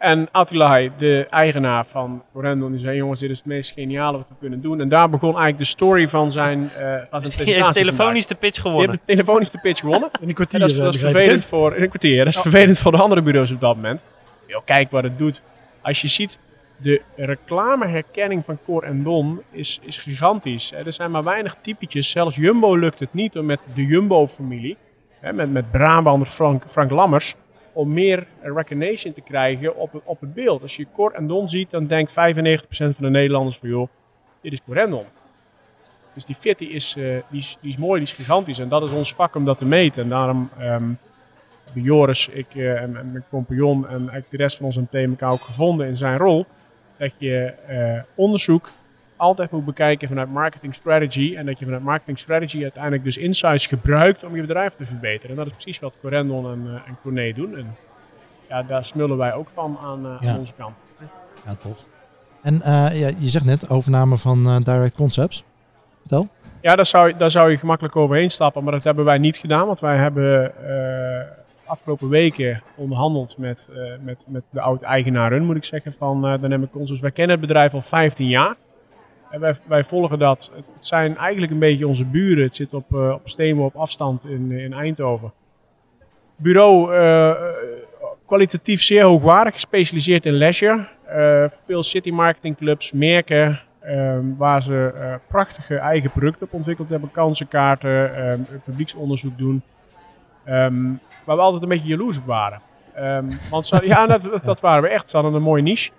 En 0.00 0.28
Attila, 0.32 0.88
de 0.98 1.26
eigenaar 1.30 1.86
van 1.86 2.22
Corendon, 2.32 2.70
die 2.70 2.80
zei, 2.80 2.96
jongens, 2.96 3.20
dit 3.20 3.30
is 3.30 3.36
het 3.36 3.46
meest 3.46 3.72
geniale 3.72 4.16
wat 4.16 4.28
we 4.28 4.34
kunnen 4.40 4.60
doen. 4.60 4.80
En 4.80 4.88
daar 4.88 5.10
begon 5.10 5.28
eigenlijk 5.28 5.58
de 5.58 5.64
story 5.64 6.08
van 6.08 6.32
zijn, 6.32 6.60
eh 6.60 6.68
van 7.10 7.20
zijn 7.20 7.22
Dus 7.22 7.36
die 7.36 7.54
heeft 7.54 7.72
telefonisch 7.72 8.26
de 8.26 8.34
pitch 8.34 8.62
Die 8.62 8.62
gewonnen. 8.62 8.90
heeft 8.90 9.02
de 9.06 9.12
telefonisch 9.12 9.50
de 9.50 9.58
pitch 9.62 9.80
gewonnen. 9.80 10.10
In 10.20 10.28
een 10.28 10.34
kwartier. 10.34 10.60
En 10.60 10.66
dat 10.66 10.70
is, 10.70 10.78
eh, 10.78 10.84
dat 10.84 10.94
is 10.94 11.00
vervelend 11.00 11.44
voor, 11.44 11.76
in 11.76 11.82
een 11.82 11.88
kwartier, 11.88 12.24
dat 12.24 12.34
is 12.34 12.40
vervelend 12.40 12.78
voor 12.78 12.92
de 12.92 12.98
andere 12.98 13.22
bureaus 13.22 13.50
op 13.50 13.60
dat 13.60 13.74
moment. 13.76 14.04
Yo, 14.46 14.60
kijk 14.64 14.90
wat 14.90 15.02
het 15.02 15.18
doet. 15.18 15.42
Als 15.82 16.00
je 16.00 16.08
ziet, 16.08 16.38
de 16.76 17.02
reclameherkenning 17.16 18.44
van 18.44 18.58
Cor 18.64 18.82
en 18.82 19.02
Don 19.02 19.42
is, 19.50 19.80
is 19.82 19.98
gigantisch. 19.98 20.72
Er 20.72 20.92
zijn 20.92 21.10
maar 21.10 21.22
weinig 21.22 21.56
typetjes. 21.62 22.10
Zelfs 22.10 22.36
Jumbo 22.36 22.74
lukt 22.76 22.98
het 22.98 23.14
niet 23.14 23.36
om 23.38 23.46
met 23.46 23.60
de 23.74 23.86
Jumbo-familie, 23.86 24.76
hè, 25.20 25.32
met, 25.32 25.52
met 25.52 25.70
Brabander 25.70 26.28
Frank, 26.28 26.62
Frank 26.66 26.90
Lammers, 26.90 27.34
om 27.72 27.92
meer 27.92 28.26
recognition 28.42 29.12
te 29.12 29.20
krijgen 29.20 29.76
op, 29.76 30.02
op 30.04 30.20
het 30.20 30.34
beeld. 30.34 30.62
Als 30.62 30.76
je 30.76 30.86
Cor 30.92 31.12
en 31.12 31.26
Don 31.26 31.48
ziet, 31.48 31.70
dan 31.70 31.86
denkt 31.86 32.10
95% 32.10 32.14
van 32.70 32.94
de 32.98 33.10
Nederlanders 33.10 33.56
van, 33.56 33.68
joh, 33.68 33.88
dit 34.40 34.52
is 34.52 34.60
Cor. 34.66 35.04
Dus 36.14 36.24
die 36.24 36.34
fit 36.34 36.58
die 36.58 36.70
is, 36.70 36.96
eh, 36.96 37.04
die 37.30 37.40
is, 37.40 37.58
die 37.60 37.70
is 37.70 37.76
mooi, 37.76 38.00
die 38.00 38.08
is 38.08 38.14
gigantisch. 38.14 38.58
En 38.58 38.68
dat 38.68 38.82
is 38.82 38.90
ons 38.90 39.14
vak 39.14 39.34
om 39.34 39.44
dat 39.44 39.58
te 39.58 39.66
meten. 39.66 40.02
En 40.02 40.08
daarom 40.08 40.50
ehm, 40.58 40.92
hebben 41.64 41.82
Joris, 41.82 42.28
ik 42.28 42.54
eh, 42.54 42.82
en, 42.82 42.90
mijn 42.92 43.24
compagnon 43.30 43.88
en 43.88 44.24
de 44.28 44.36
rest 44.36 44.56
van 44.56 44.66
ons 44.66 44.76
MT 44.76 44.94
elkaar 44.94 45.32
ook 45.32 45.40
gevonden 45.40 45.86
in 45.86 45.96
zijn 45.96 46.18
rol. 46.18 46.46
Dat 46.96 47.12
je 47.18 47.44
eh, 47.66 48.02
onderzoek 48.14 48.70
altijd 49.20 49.50
moet 49.50 49.64
bekijken 49.64 50.08
vanuit 50.08 50.32
marketing 50.32 50.74
strategy. 50.74 51.34
En 51.36 51.46
dat 51.46 51.58
je 51.58 51.64
vanuit 51.64 51.82
marketing 51.82 52.18
strategy 52.18 52.62
uiteindelijk 52.62 53.04
dus 53.04 53.16
insights 53.16 53.66
gebruikt 53.66 54.24
om 54.24 54.34
je 54.36 54.40
bedrijf 54.40 54.74
te 54.74 54.86
verbeteren. 54.86 55.30
En 55.30 55.36
dat 55.36 55.46
is 55.46 55.52
precies 55.52 55.78
wat 55.78 55.94
Corendon 56.00 56.52
en, 56.52 56.66
eh 56.66 56.88
en 56.88 56.98
Corné 57.02 57.32
doen. 57.32 57.56
En 57.56 57.76
ja, 58.48 58.62
daar 58.62 58.84
smullen 58.84 59.16
wij 59.16 59.34
ook 59.34 59.48
van 59.54 59.78
aan, 59.82 60.06
eh, 60.06 60.16
Ja. 60.20 60.30
aan 60.32 60.38
onze 60.38 60.52
kant. 60.56 60.76
Ja, 61.46 61.54
tof. 61.54 61.86
En 62.42 62.62
eh, 62.62 63.00
ja, 63.00 63.10
je 63.18 63.28
zegt 63.28 63.44
net 63.44 63.70
overname 63.70 64.18
van 64.18 64.62
Direct 64.62 64.94
Concepts. 64.94 65.44
Vertel. 66.00 66.28
Ja, 66.60 66.74
daar 66.74 66.86
zou, 66.86 67.16
daar 67.16 67.30
zou 67.30 67.50
je 67.50 67.58
gemakkelijk 67.58 67.96
overheen 67.96 68.30
stappen, 68.30 68.62
maar 68.64 68.72
dat 68.72 68.84
hebben 68.84 69.04
wij 69.04 69.18
niet 69.18 69.36
gedaan. 69.36 69.66
Want 69.66 69.80
wij 69.80 69.96
hebben 69.96 70.52
afgelopen 71.64 72.08
weken 72.08 72.62
onderhandeld 72.76 73.38
met, 73.38 73.70
met, 74.00 74.24
met 74.28 74.42
de 74.50 74.60
oud-eigenaren, 74.60 75.44
moet 75.44 75.56
ik 75.56 75.64
zeggen, 75.64 75.92
van 75.92 76.26
eh 76.26 76.40
Dynamic 76.40 76.70
Concepts. 76.70 77.00
Wij 77.00 77.10
kennen 77.10 77.36
het 77.36 77.46
bedrijf 77.46 77.74
al 77.74 77.82
15 77.82 78.28
jaar. 78.28 78.56
En 79.30 79.40
wij, 79.40 79.54
wij 79.64 79.84
volgen 79.84 80.18
dat. 80.18 80.52
Het 80.54 80.86
zijn 80.86 81.16
eigenlijk 81.16 81.52
een 81.52 81.58
beetje 81.58 81.86
onze 81.86 82.04
buren. 82.04 82.44
Het 82.44 82.56
zit 82.56 82.74
op, 82.74 82.94
eh 82.94 83.14
op 83.54 83.58
op 83.58 83.76
afstand 83.76 84.24
in, 84.24 84.52
in 84.52 84.72
Eindhoven. 84.72 85.32
Bureau 86.36 86.94
eh, 86.94 87.34
kwalitatief 88.26 88.82
zeer 88.82 89.02
hoogwaardig, 89.02 89.52
gespecialiseerd 89.52 90.26
in 90.26 90.32
leisure. 90.32 90.86
Eh, 91.06 91.44
veel 91.48 91.82
city 91.82 92.10
marketing 92.10 92.56
clubs, 92.56 92.92
merken, 92.92 93.60
ehm, 93.80 94.24
waar 94.36 94.62
ze 94.62 95.18
prachtige 95.28 95.76
eigen 95.76 96.10
producten 96.10 96.46
op 96.46 96.52
ontwikkeld 96.52 96.88
hebben. 96.88 97.10
Kansenkaarten, 97.10 98.16
ehm, 98.16 98.40
publieksonderzoek 98.64 99.38
doen. 99.38 99.62
Ehm, 100.44 100.84
waar 101.24 101.36
we 101.36 101.42
altijd 101.42 101.62
een 101.62 101.68
beetje 101.68 101.88
jaloers 101.88 102.16
op 102.18 102.26
waren. 102.26 102.60
Want 103.50 103.68
ja, 103.82 104.06
dat, 104.06 104.40
dat 104.44 104.60
waren 104.60 104.82
we 104.82 104.88
echt. 104.88 105.10
Ze 105.10 105.16
hadden 105.16 105.34
een 105.34 105.42
mooie 105.42 105.62
niche. 105.62 105.90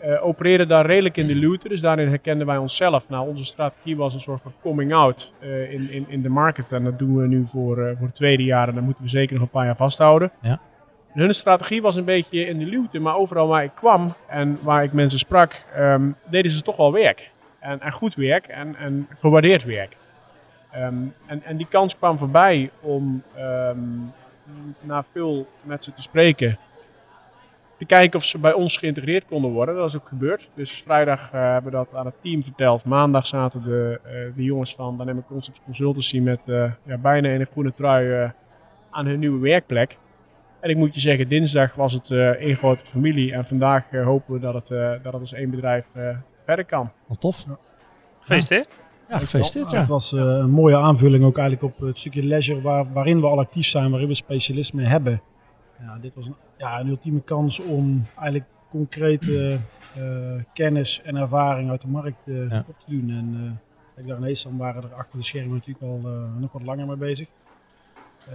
Eh 0.00 0.26
opereerden 0.26 0.68
daar 0.68 0.86
redelijk 0.86 1.16
in 1.16 1.26
de 1.26 1.34
luwte. 1.34 1.68
Dus 1.68 1.80
daarin 1.80 2.08
herkenden 2.08 2.46
wij 2.46 2.56
onszelf. 2.56 3.08
Nou, 3.08 3.28
onze 3.28 3.44
strategie 3.44 3.96
was 3.96 4.14
een 4.14 4.20
soort 4.20 4.42
van 4.42 4.52
coming 4.62 4.94
out 4.94 5.32
eh, 5.38 5.72
in, 5.72 5.90
in, 5.90 6.04
in 6.08 6.22
de 6.22 6.28
market. 6.28 6.72
En 6.72 6.84
dat 6.84 6.98
doen 6.98 7.16
we 7.16 7.26
nu 7.26 7.46
voor, 7.46 7.78
eh, 7.78 7.96
voor 7.96 8.06
het 8.06 8.14
tweede 8.14 8.44
jaar. 8.44 8.68
En 8.68 8.74
dat 8.74 8.84
moeten 8.84 9.04
we 9.04 9.10
zeker 9.10 9.34
nog 9.34 9.42
een 9.42 9.50
paar 9.50 9.64
jaar 9.64 9.76
vasthouden. 9.76 10.30
Ja. 10.40 10.60
En 11.14 11.20
hun 11.20 11.34
strategie 11.34 11.82
was 11.82 11.96
een 11.96 12.04
beetje 12.04 12.46
in 12.46 12.58
de 12.58 12.64
luwte. 12.64 12.98
Maar 12.98 13.16
overal 13.16 13.48
waar 13.48 13.64
ik 13.64 13.74
kwam 13.74 14.14
en 14.28 14.58
waar 14.62 14.82
ik 14.82 14.92
mensen 14.92 15.18
sprak, 15.18 15.64
ehm, 15.74 16.10
deden 16.30 16.50
ze 16.50 16.62
toch 16.62 16.76
wel 16.76 16.92
werk. 16.92 17.30
En, 17.58 17.80
en 17.80 17.92
goed 17.92 18.14
werk 18.14 18.46
en, 18.46 18.76
en 18.76 19.08
gewaardeerd 19.20 19.64
werk. 19.64 19.96
Ehm, 20.70 20.94
en, 21.26 21.42
en 21.42 21.56
die 21.56 21.68
kans 21.68 21.96
kwam 21.96 22.18
voorbij 22.18 22.70
om 22.80 23.22
ehm, 23.34 23.78
na 24.80 25.04
veel 25.12 25.48
met 25.62 25.84
ze 25.84 25.92
te 25.92 26.02
spreken. 26.02 26.58
Te 27.76 27.84
kijken 27.84 28.18
of 28.18 28.24
ze 28.24 28.38
bij 28.38 28.52
ons 28.52 28.76
geïntegreerd 28.76 29.24
konden 29.26 29.50
worden. 29.50 29.74
Dat 29.74 29.88
is 29.88 29.96
ook 29.96 30.08
gebeurd. 30.08 30.48
Dus 30.54 30.82
vrijdag 30.82 31.32
eh, 31.32 31.40
hebben 31.40 31.70
we 31.70 31.76
dat 31.76 31.88
aan 31.94 32.06
het 32.06 32.14
team 32.22 32.42
verteld. 32.42 32.84
Maandag 32.84 33.26
zaten 33.26 33.62
de, 33.62 34.00
eh, 34.04 34.12
de 34.36 34.42
jongens 34.42 34.74
van 34.74 34.98
Dynamic 34.98 35.24
Concepts 35.26 35.60
Consultancy 35.64 36.20
met 36.20 36.42
eh, 36.46 36.72
ja, 36.82 36.96
bijna 36.98 37.28
in 37.28 37.40
een 37.40 37.46
groene 37.46 37.74
trui 37.74 38.12
eh, 38.12 38.30
aan 38.90 39.06
hun 39.06 39.18
nieuwe 39.18 39.40
werkplek. 39.40 39.98
En 40.60 40.70
ik 40.70 40.76
moet 40.76 40.94
je 40.94 41.00
zeggen, 41.00 41.28
dinsdag 41.28 41.74
was 41.74 41.92
het 41.92 42.10
eh 42.10 42.28
één 42.28 42.56
grote 42.56 42.84
familie. 42.84 43.32
En 43.32 43.44
vandaag 43.44 43.90
hopen 43.90 44.34
we 44.34 44.40
dat 44.40 44.54
het, 44.54 44.70
eh, 44.70 44.90
dat 45.02 45.12
het 45.12 45.20
als 45.20 45.32
één 45.32 45.50
bedrijf 45.50 45.84
eh, 45.92 46.16
verder 46.44 46.64
kan. 46.64 46.90
Wat 47.06 47.20
tof. 47.20 47.44
Gefeliciteerd. 48.20 48.76
Ja, 49.08 49.18
gefeliciteerd. 49.18 49.70
Ja. 49.70 49.78
Het 49.78 49.88
was 49.88 50.12
eh, 50.12 50.20
een 50.20 50.50
mooie 50.50 50.76
aanvulling 50.76 51.24
ook 51.24 51.38
eigenlijk 51.38 51.74
op 51.74 51.86
het 51.86 51.98
stukje 51.98 52.24
leisure 52.24 52.60
waar, 52.60 52.92
waarin 52.92 53.20
we 53.20 53.26
al 53.26 53.38
actief 53.38 53.66
zijn, 53.66 53.90
waarin 53.90 54.08
we 54.08 54.14
specialisme 54.14 54.82
hebben. 54.82 55.22
Ja, 55.80 55.98
dit 56.00 56.14
was 56.14 56.26
een, 56.26 56.34
ja, 56.56 56.80
een 56.80 56.88
ultieme 56.88 57.20
kans 57.22 57.60
om 57.60 58.06
eigenlijk 58.16 58.44
concrete 58.70 59.58
eh, 59.96 60.02
kennis 60.52 61.00
en 61.02 61.16
ervaring 61.16 61.70
uit 61.70 61.80
de 61.80 61.88
markt 61.88 62.18
eh, 62.26 62.50
Ja. 62.50 62.64
op 62.68 62.78
te 62.78 62.90
doen. 62.90 63.10
En 63.10 63.58
eh, 63.96 64.02
ik 64.02 64.08
dacht, 64.08 64.20
in 64.20 64.26
Eestam 64.26 64.58
waren 64.58 64.82
er 64.82 64.94
achter 64.94 65.18
de 65.18 65.24
schermen 65.24 65.52
natuurlijk 65.54 65.84
al 65.84 66.00
eh, 66.04 66.40
nog 66.40 66.52
wat 66.52 66.62
langer 66.62 66.86
mee 66.86 66.96
bezig. 66.96 67.28
Eh, 68.28 68.34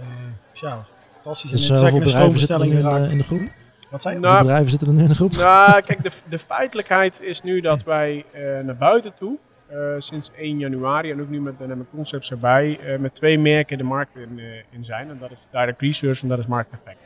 dus 0.50 0.60
ja, 0.60 0.82
fantastisch. 1.14 1.50
Dus 1.50 1.68
en 1.68 1.74
het 1.74 1.82
is 1.84 1.90
hoeveel 1.90 2.16
eigenlijk 2.20 2.30
een 2.32 2.36
bedrijven 2.36 2.38
zitten 2.40 3.00
in, 3.00 3.04
de- 3.06 3.10
in 3.12 3.18
de 3.18 3.24
groep? 3.24 3.60
Wat 3.90 4.02
zei 4.02 4.14
je? 4.14 4.20
Nou, 4.20 4.38
bedrijven 4.38 4.70
zitten 4.70 4.88
er 4.88 4.94
nu 4.94 5.02
in 5.02 5.08
de 5.08 5.14
groep? 5.14 5.32
Nou, 5.32 5.80
kijk, 5.86 6.02
de, 6.02 6.10
de 6.28 6.38
feitelijkheid 6.38 7.20
is 7.20 7.42
nu 7.42 7.60
dat 7.60 7.82
wij 7.82 8.24
eh, 8.32 8.42
naar 8.64 8.76
buiten 8.76 9.14
toe, 9.14 9.38
eh, 9.66 9.78
sinds 9.98 10.30
1 10.36 10.58
januari 10.58 11.10
en 11.10 11.20
ook 11.20 11.28
nu 11.28 11.40
met 11.40 11.58
Dynamic 11.58 11.86
Concepts 11.90 12.30
erbij, 12.30 12.78
eh, 12.78 12.98
met 12.98 13.14
twee 13.14 13.38
merken 13.38 13.78
de 13.78 13.84
markt 13.84 14.16
in, 14.16 14.38
eh, 14.38 14.44
in 14.70 14.84
zijn. 14.84 15.10
En 15.10 15.18
dat 15.18 15.30
is 15.30 15.38
Direct 15.50 15.80
Research 15.80 16.22
en 16.22 16.28
dat 16.28 16.38
is 16.38 16.46
Market 16.46 16.72
Effect. 16.72 16.98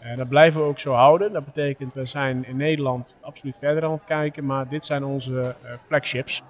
En 0.00 0.16
dat 0.16 0.28
blijven 0.28 0.60
we 0.60 0.66
ook 0.66 0.78
zo 0.78 0.92
houden. 0.92 1.32
Dat 1.32 1.44
betekent, 1.44 1.94
we 1.94 2.06
zijn 2.06 2.44
in 2.46 2.56
Nederland 2.56 3.14
absoluut 3.20 3.56
verder 3.58 3.84
aan 3.84 3.92
het 3.92 4.04
kijken, 4.04 4.46
maar 4.46 4.68
dit 4.68 4.84
zijn 4.84 5.04
onze 5.04 5.54
eh, 5.62 5.72
flagships. 5.86 6.42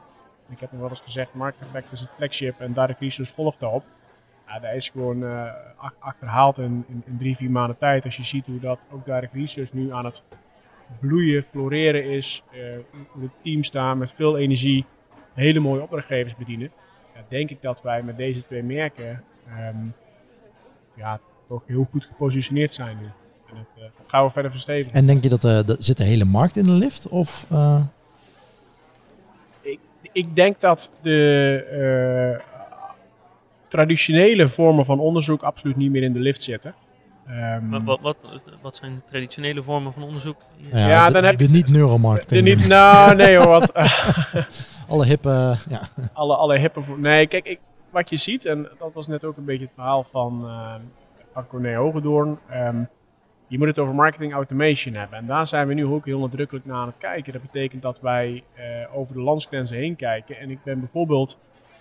Ik 0.48 0.60
heb 0.60 0.72
nog 0.72 0.80
wel 0.80 0.90
eens 0.90 1.00
gezegd, 1.00 1.34
Market 1.34 1.60
Effect 1.62 1.92
is 1.92 2.00
het 2.00 2.10
flagship 2.16 2.60
en 2.60 2.72
Direct 2.72 3.00
Research 3.00 3.28
volgt 3.30 3.60
daarop. 3.60 3.84
Ja, 4.46 4.58
daar 4.58 4.74
is 4.74 4.88
gewoon 4.88 5.24
eh, 5.24 5.52
ach- 5.76 5.94
achterhaald 5.98 6.58
in, 6.58 6.84
in, 6.88 7.02
in 7.06 7.18
drie, 7.18 7.36
vier 7.36 7.50
maanden 7.50 7.76
tijd. 7.76 8.04
Als 8.04 8.16
je 8.16 8.24
ziet 8.24 8.46
hoe 8.46 8.60
dat 8.60 8.78
ook 8.90 9.04
Direct 9.04 9.34
Research 9.34 9.72
nu 9.72 9.92
aan 9.92 10.04
het 10.04 10.22
bloeien, 11.00 11.42
floreren 11.42 12.04
is. 12.04 12.42
eh, 12.50 12.58
hoe 13.10 13.22
het 13.22 13.30
team 13.42 13.62
staan 13.62 13.98
met 13.98 14.12
veel 14.12 14.38
energie, 14.38 14.84
hele 15.34 15.60
mooie 15.60 15.82
opdrachtgevers 15.82 16.36
bedienen. 16.36 16.70
Ja, 17.14 17.20
denk 17.28 17.50
ik 17.50 17.62
dat 17.62 17.82
wij 17.82 18.02
met 18.02 18.16
deze 18.16 18.46
twee 18.46 18.62
merken 18.62 19.24
ehm, 19.48 19.86
ja, 20.94 21.20
toch 21.46 21.62
heel 21.66 21.84
goed 21.90 22.04
gepositioneerd 22.04 22.72
zijn 22.72 22.96
nu. 22.96 23.06
En 23.52 23.56
het, 23.58 23.66
eh, 23.76 23.82
dat 23.82 24.06
gaan 24.06 24.24
we 24.24 24.30
verder 24.30 24.50
verstevigen. 24.50 24.92
En 24.92 25.06
denk 25.06 25.22
je 25.22 25.28
dat 25.28 25.44
er 25.44 25.76
zit 25.78 25.96
de 25.96 26.04
hele 26.04 26.24
markt 26.24 26.56
in 26.56 26.64
de 26.64 26.70
lift? 26.70 27.08
Of, 27.08 27.46
eh, 27.50 27.80
Ik 30.12 30.36
denk 30.36 30.60
dat 30.60 30.92
de 31.00 32.40
eh, 32.40 32.44
traditionele 33.68 34.48
vormen 34.48 34.84
van 34.84 34.98
onderzoek 35.00 35.42
absoluut 35.42 35.76
niet 35.76 35.90
meer 35.90 36.02
in 36.02 36.12
de 36.12 36.18
lift 36.18 36.42
zitten. 36.42 36.74
Ehm, 37.26 37.68
Maar 37.68 37.84
wat, 37.84 37.98
wat, 38.02 38.16
wat 38.60 38.76
zijn 38.76 39.02
traditionele 39.06 39.62
vormen 39.62 39.92
van 39.92 40.02
onderzoek? 40.02 40.36
ja, 40.72 40.88
Ja, 40.88 41.06
de, 41.06 41.12
dan 41.12 41.24
heb 41.24 41.38
de 41.38 41.44
je- 41.44 41.50
niet-neuromarketing. 41.50 42.44
de 42.44 42.54
niet, 42.54 42.68
nou, 42.68 43.14
nee 43.16 43.36
hoor, 43.36 43.46
wat, 43.48 43.72
Alle 44.88 45.04
hippe... 45.06 45.56
ja. 45.68 45.80
alle, 46.12 46.36
alle 46.36 46.58
hippe... 46.58 46.80
Nee, 46.96 47.26
kijk, 47.26 47.46
ik, 47.46 47.58
wat 47.90 48.10
je 48.10 48.16
ziet, 48.16 48.44
en 48.44 48.68
dat 48.78 48.92
was 48.94 49.06
net 49.06 49.24
ook 49.24 49.36
een 49.36 49.44
beetje 49.44 49.64
het 49.64 49.74
verhaal 49.74 50.04
van, 50.04 50.44
eh 50.46 50.74
van 51.32 51.46
Corné 51.46 51.74
Hogedoorn. 51.76 52.38
ehm, 52.48 52.82
je 53.50 53.58
moet 53.58 53.66
het 53.66 53.78
over 53.78 53.94
marketing 53.94 54.32
automation 54.32 54.94
hebben. 54.94 55.18
En 55.18 55.26
daar 55.26 55.46
zijn 55.46 55.68
we 55.68 55.74
nu 55.74 55.86
ook 55.86 56.04
heel 56.04 56.18
nadrukkelijk 56.18 56.66
naar 56.66 56.76
aan 56.76 56.86
het 56.86 56.98
kijken. 56.98 57.32
Dat 57.32 57.42
betekent 57.42 57.82
dat 57.82 58.00
wij 58.00 58.44
eh, 58.54 58.96
over 58.96 59.14
de 59.14 59.20
landsgrenzen 59.20 59.76
heen 59.76 59.96
kijken. 59.96 60.38
En 60.38 60.50
ik 60.50 60.62
ben 60.62 60.78
bijvoorbeeld 60.78 61.38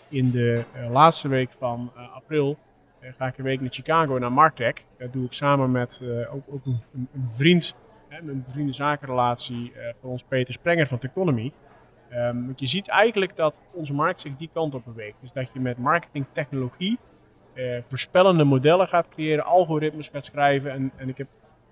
in 0.07 0.31
de 0.31 0.63
eh, 0.73 0.91
laatste 0.91 1.27
week 1.27 1.51
van 1.51 1.91
eh, 1.95 2.15
april... 2.15 2.57
ga 3.01 3.27
ik 3.27 3.37
een 3.37 3.43
week 3.43 3.61
naar 3.61 3.71
Chicago, 3.71 4.17
naar 4.17 4.31
Martech. 4.31 4.73
Dat 4.97 5.13
doe 5.13 5.25
ik 5.25 5.33
samen 5.33 5.71
met 5.71 6.03
ook, 6.31 6.43
ook 6.49 6.65
een, 6.65 6.79
een- 6.93 7.29
vriend, 7.29 7.75
hè, 8.07 8.19
een 8.19 8.45
vrienden-zakenrelatie 8.51 9.73
van 10.01 10.09
ons, 10.09 10.23
Peter 10.23 10.53
Sprenger 10.53 10.87
van 10.87 10.97
Teconomy. 10.97 11.51
Ehm, 12.09 12.45
want 12.45 12.59
je 12.59 12.65
ziet 12.67 12.87
eigenlijk 12.87 13.35
dat 13.35 13.61
onze 13.73 13.93
markt 13.93 14.21
zich 14.21 14.35
die 14.35 14.49
kant 14.53 14.75
op 14.75 14.85
beweegt. 14.85 15.17
Dus 15.21 15.31
dat 15.31 15.49
je 15.53 15.59
met 15.59 15.77
marketingtechnologie 15.77 16.99
voorspellende 17.81 18.43
modellen 18.43 18.87
gaat 18.87 19.09
creëren, 19.09 19.45
algoritmes 19.45 20.07
gaat 20.07 20.25
schrijven. 20.25 20.71
En, 20.71 20.91
en 20.95 21.09
ik 21.09 21.17
heb 21.17 21.27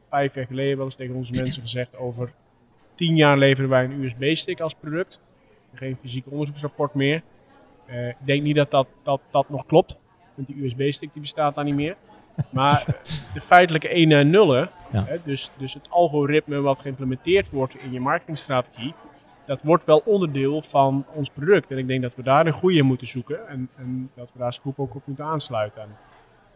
vijf 0.10 0.36
jaar 0.36 0.46
geleden 0.46 0.76
wel 0.78 0.86
eens 0.86 0.96
tegen 0.96 1.16
onze 1.16 1.32
mensen 1.34 1.62
gezegd: 1.62 1.98
over 1.98 2.32
tien 2.96 3.16
jaar 3.16 3.38
leveren 3.38 3.70
wij 3.70 3.84
een 3.84 4.04
USB-stick 4.04 4.60
als 4.60 4.74
product. 4.74 5.20
Geen 5.74 5.98
fysiek 6.02 6.26
onderzoeksrapport 6.30 6.94
meer. 6.94 7.22
Eh, 7.86 8.08
ik 8.08 8.16
denk 8.20 8.44
niet 8.44 8.56
dat 8.56 8.72
dat, 8.72 8.88
dat 9.04 9.22
dat 9.30 9.50
nog 9.50 9.66
klopt. 9.66 9.98
Want 10.36 10.48
die 10.48 10.66
USB-stick 10.66 11.10
die 11.14 11.22
bestaat 11.22 11.56
daar 11.56 11.64
niet 11.64 11.76
meer. 11.76 11.96
Maar 12.50 12.84
eh, 12.88 12.94
de 13.34 13.42
feitelijke 13.42 13.88
1 13.90 14.12
en 14.12 14.30
nullen, 14.30 14.70
Ja. 14.92 15.04
hè, 15.06 15.18
dus, 15.24 15.52
dus 15.58 15.74
het 15.74 15.90
algoritme 15.90 16.62
wat 16.62 16.80
geïmplementeerd 16.80 17.50
wordt 17.50 17.76
in 17.84 17.92
je 17.92 18.00
marketingstrategie, 18.00 18.94
dat 19.46 19.62
wordt 19.64 19.84
wel 19.84 20.02
onderdeel 20.06 20.62
van 20.62 21.06
ons 21.14 21.30
product. 21.30 21.72
En 21.72 21.78
ik 21.78 21.88
denk 21.88 22.02
dat 22.02 22.16
we 22.16 22.24
daar 22.24 22.46
een 22.46 22.54
goede 22.54 22.82
moeten 22.82 23.08
zoeken 23.08 23.48
en, 23.48 23.70
en 23.78 24.12
dat 24.16 24.30
we 24.34 24.40
daar 24.40 24.54
Scoop 24.54 24.80
ook 24.80 24.96
op 24.96 25.02
moeten 25.06 25.26
aansluiten. 25.26 25.82
En 25.82 25.98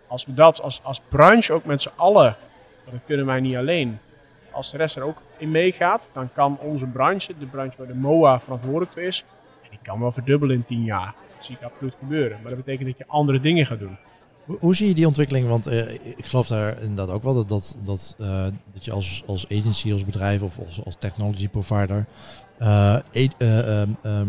als 0.07 0.25
we 0.25 0.33
dat 0.33 0.61
als, 0.61 0.83
als 0.83 1.01
branche 1.09 1.53
ook 1.53 1.65
met 1.65 1.81
z'n 1.81 1.91
allen, 1.95 2.35
want 2.83 2.97
dat 2.97 3.05
kunnen 3.05 3.25
wij 3.25 3.39
niet 3.39 3.55
alleen, 3.55 3.97
als 4.51 4.71
de 4.71 4.77
rest 4.77 4.95
er 4.95 5.03
ook 5.03 5.21
in 5.37 5.51
meegaat, 5.51 6.09
dan 6.13 6.31
kan 6.33 6.57
onze 6.59 6.87
branche, 6.87 7.33
de 7.39 7.45
branche 7.45 7.77
waar 7.77 7.87
de 7.87 7.95
MOA 7.95 8.39
verantwoordelijk 8.39 8.91
voor 8.91 9.01
is, 9.01 9.25
die 9.71 9.79
kan 9.81 9.99
wel 9.99 10.11
verdubbelen 10.11 10.55
in 10.55 10.65
10 10.65 10.83
jaar. 10.83 11.13
Dat 11.35 11.45
zie 11.45 11.55
ik 11.55 11.63
absoluut 11.63 11.95
gebeuren. 11.99 12.39
Maar 12.41 12.51
dat 12.55 12.65
betekent 12.65 12.87
dat 12.87 12.97
je 12.97 13.07
andere 13.07 13.39
dingen 13.39 13.65
gaat 13.65 13.79
doen. 13.79 13.97
Hoe, 14.59 14.75
zie 14.75 14.87
je 14.87 14.93
die 14.93 15.07
ontwikkeling? 15.07 15.47
Want 15.47 15.67
eh, 15.67 15.93
ik 15.93 16.25
geloof 16.25 16.47
daar 16.47 16.81
inderdaad 16.81 17.15
ook 17.15 17.23
wel 17.23 17.33
dat, 17.33 17.49
dat, 17.49 17.77
dat, 17.83 18.15
eh, 18.19 18.45
dat 18.73 18.85
je 18.85 18.91
als, 18.91 19.23
als 19.25 19.49
agency, 19.49 19.91
als 19.91 20.05
bedrijf 20.05 20.41
of 20.41 20.59
als, 20.59 20.85
als 20.85 20.95
technology 20.95 21.47
provider 21.47 22.05
eh, 22.57 22.97
e- 23.11 23.27
eh, 23.37 23.81
ehm, 23.81 23.93
ehm, 24.03 24.27